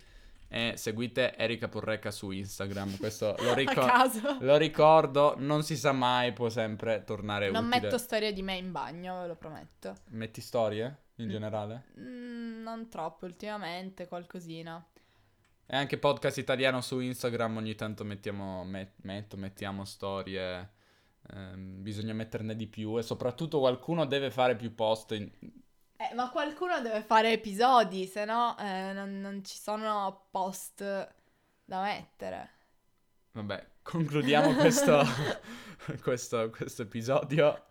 e 0.47 0.73
seguite 0.75 1.35
Erika 1.37 1.67
Porreca 1.67 2.09
su 2.09 2.31
Instagram. 2.31 2.97
Questo 2.97 3.35
lo, 3.45 3.53
ricor- 3.53 4.39
lo, 4.39 4.57
ricordo, 4.57 5.35
non 5.37 5.61
si 5.61 5.77
sa 5.77 5.91
mai, 5.91 6.33
può 6.33 6.49
sempre 6.49 7.03
tornare 7.03 7.51
non 7.51 7.65
utile. 7.65 7.79
Non 7.79 7.81
metto 7.83 7.97
storie 7.99 8.33
di 8.33 8.41
me 8.41 8.55
in 8.55 8.71
bagno, 8.71 9.21
ve 9.21 9.27
lo 9.27 9.35
prometto. 9.35 9.97
Metti 10.09 10.41
storie 10.41 10.97
in 11.17 11.29
generale? 11.29 11.83
Mm, 11.99 12.63
non 12.63 12.89
troppo, 12.89 13.25
ultimamente 13.25 14.07
qualcosina. 14.07 14.83
E 15.73 15.77
anche 15.77 15.97
podcast 15.97 16.37
italiano 16.37 16.81
su 16.81 16.99
Instagram 16.99 17.55
ogni 17.55 17.75
tanto 17.75 18.03
mettiamo, 18.03 18.65
met, 18.65 18.95
metto, 19.03 19.37
mettiamo 19.37 19.85
storie. 19.85 20.69
Ehm, 21.31 21.81
bisogna 21.81 22.11
metterne 22.11 22.57
di 22.57 22.67
più 22.67 22.97
e 22.97 23.03
soprattutto 23.03 23.59
qualcuno 23.59 24.05
deve 24.05 24.31
fare 24.31 24.57
più 24.57 24.75
post. 24.75 25.11
In... 25.11 25.31
Eh, 25.95 26.13
ma 26.13 26.29
qualcuno 26.29 26.81
deve 26.81 27.03
fare 27.03 27.31
episodi, 27.31 28.05
se 28.05 28.25
no 28.25 28.57
eh, 28.59 28.91
non, 28.91 29.21
non 29.21 29.45
ci 29.45 29.55
sono 29.55 30.27
post 30.29 30.83
da 31.63 31.81
mettere. 31.81 32.49
Vabbè, 33.31 33.67
concludiamo 33.81 34.53
questo, 34.55 35.01
questo, 36.03 36.49
questo 36.49 36.81
episodio. 36.81 37.67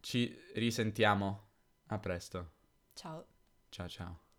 Ci 0.00 0.36
risentiamo. 0.54 1.50
A 1.86 1.98
presto. 2.00 2.50
Ciao. 2.94 3.24
Ciao 3.68 3.88
ciao. 3.88 4.20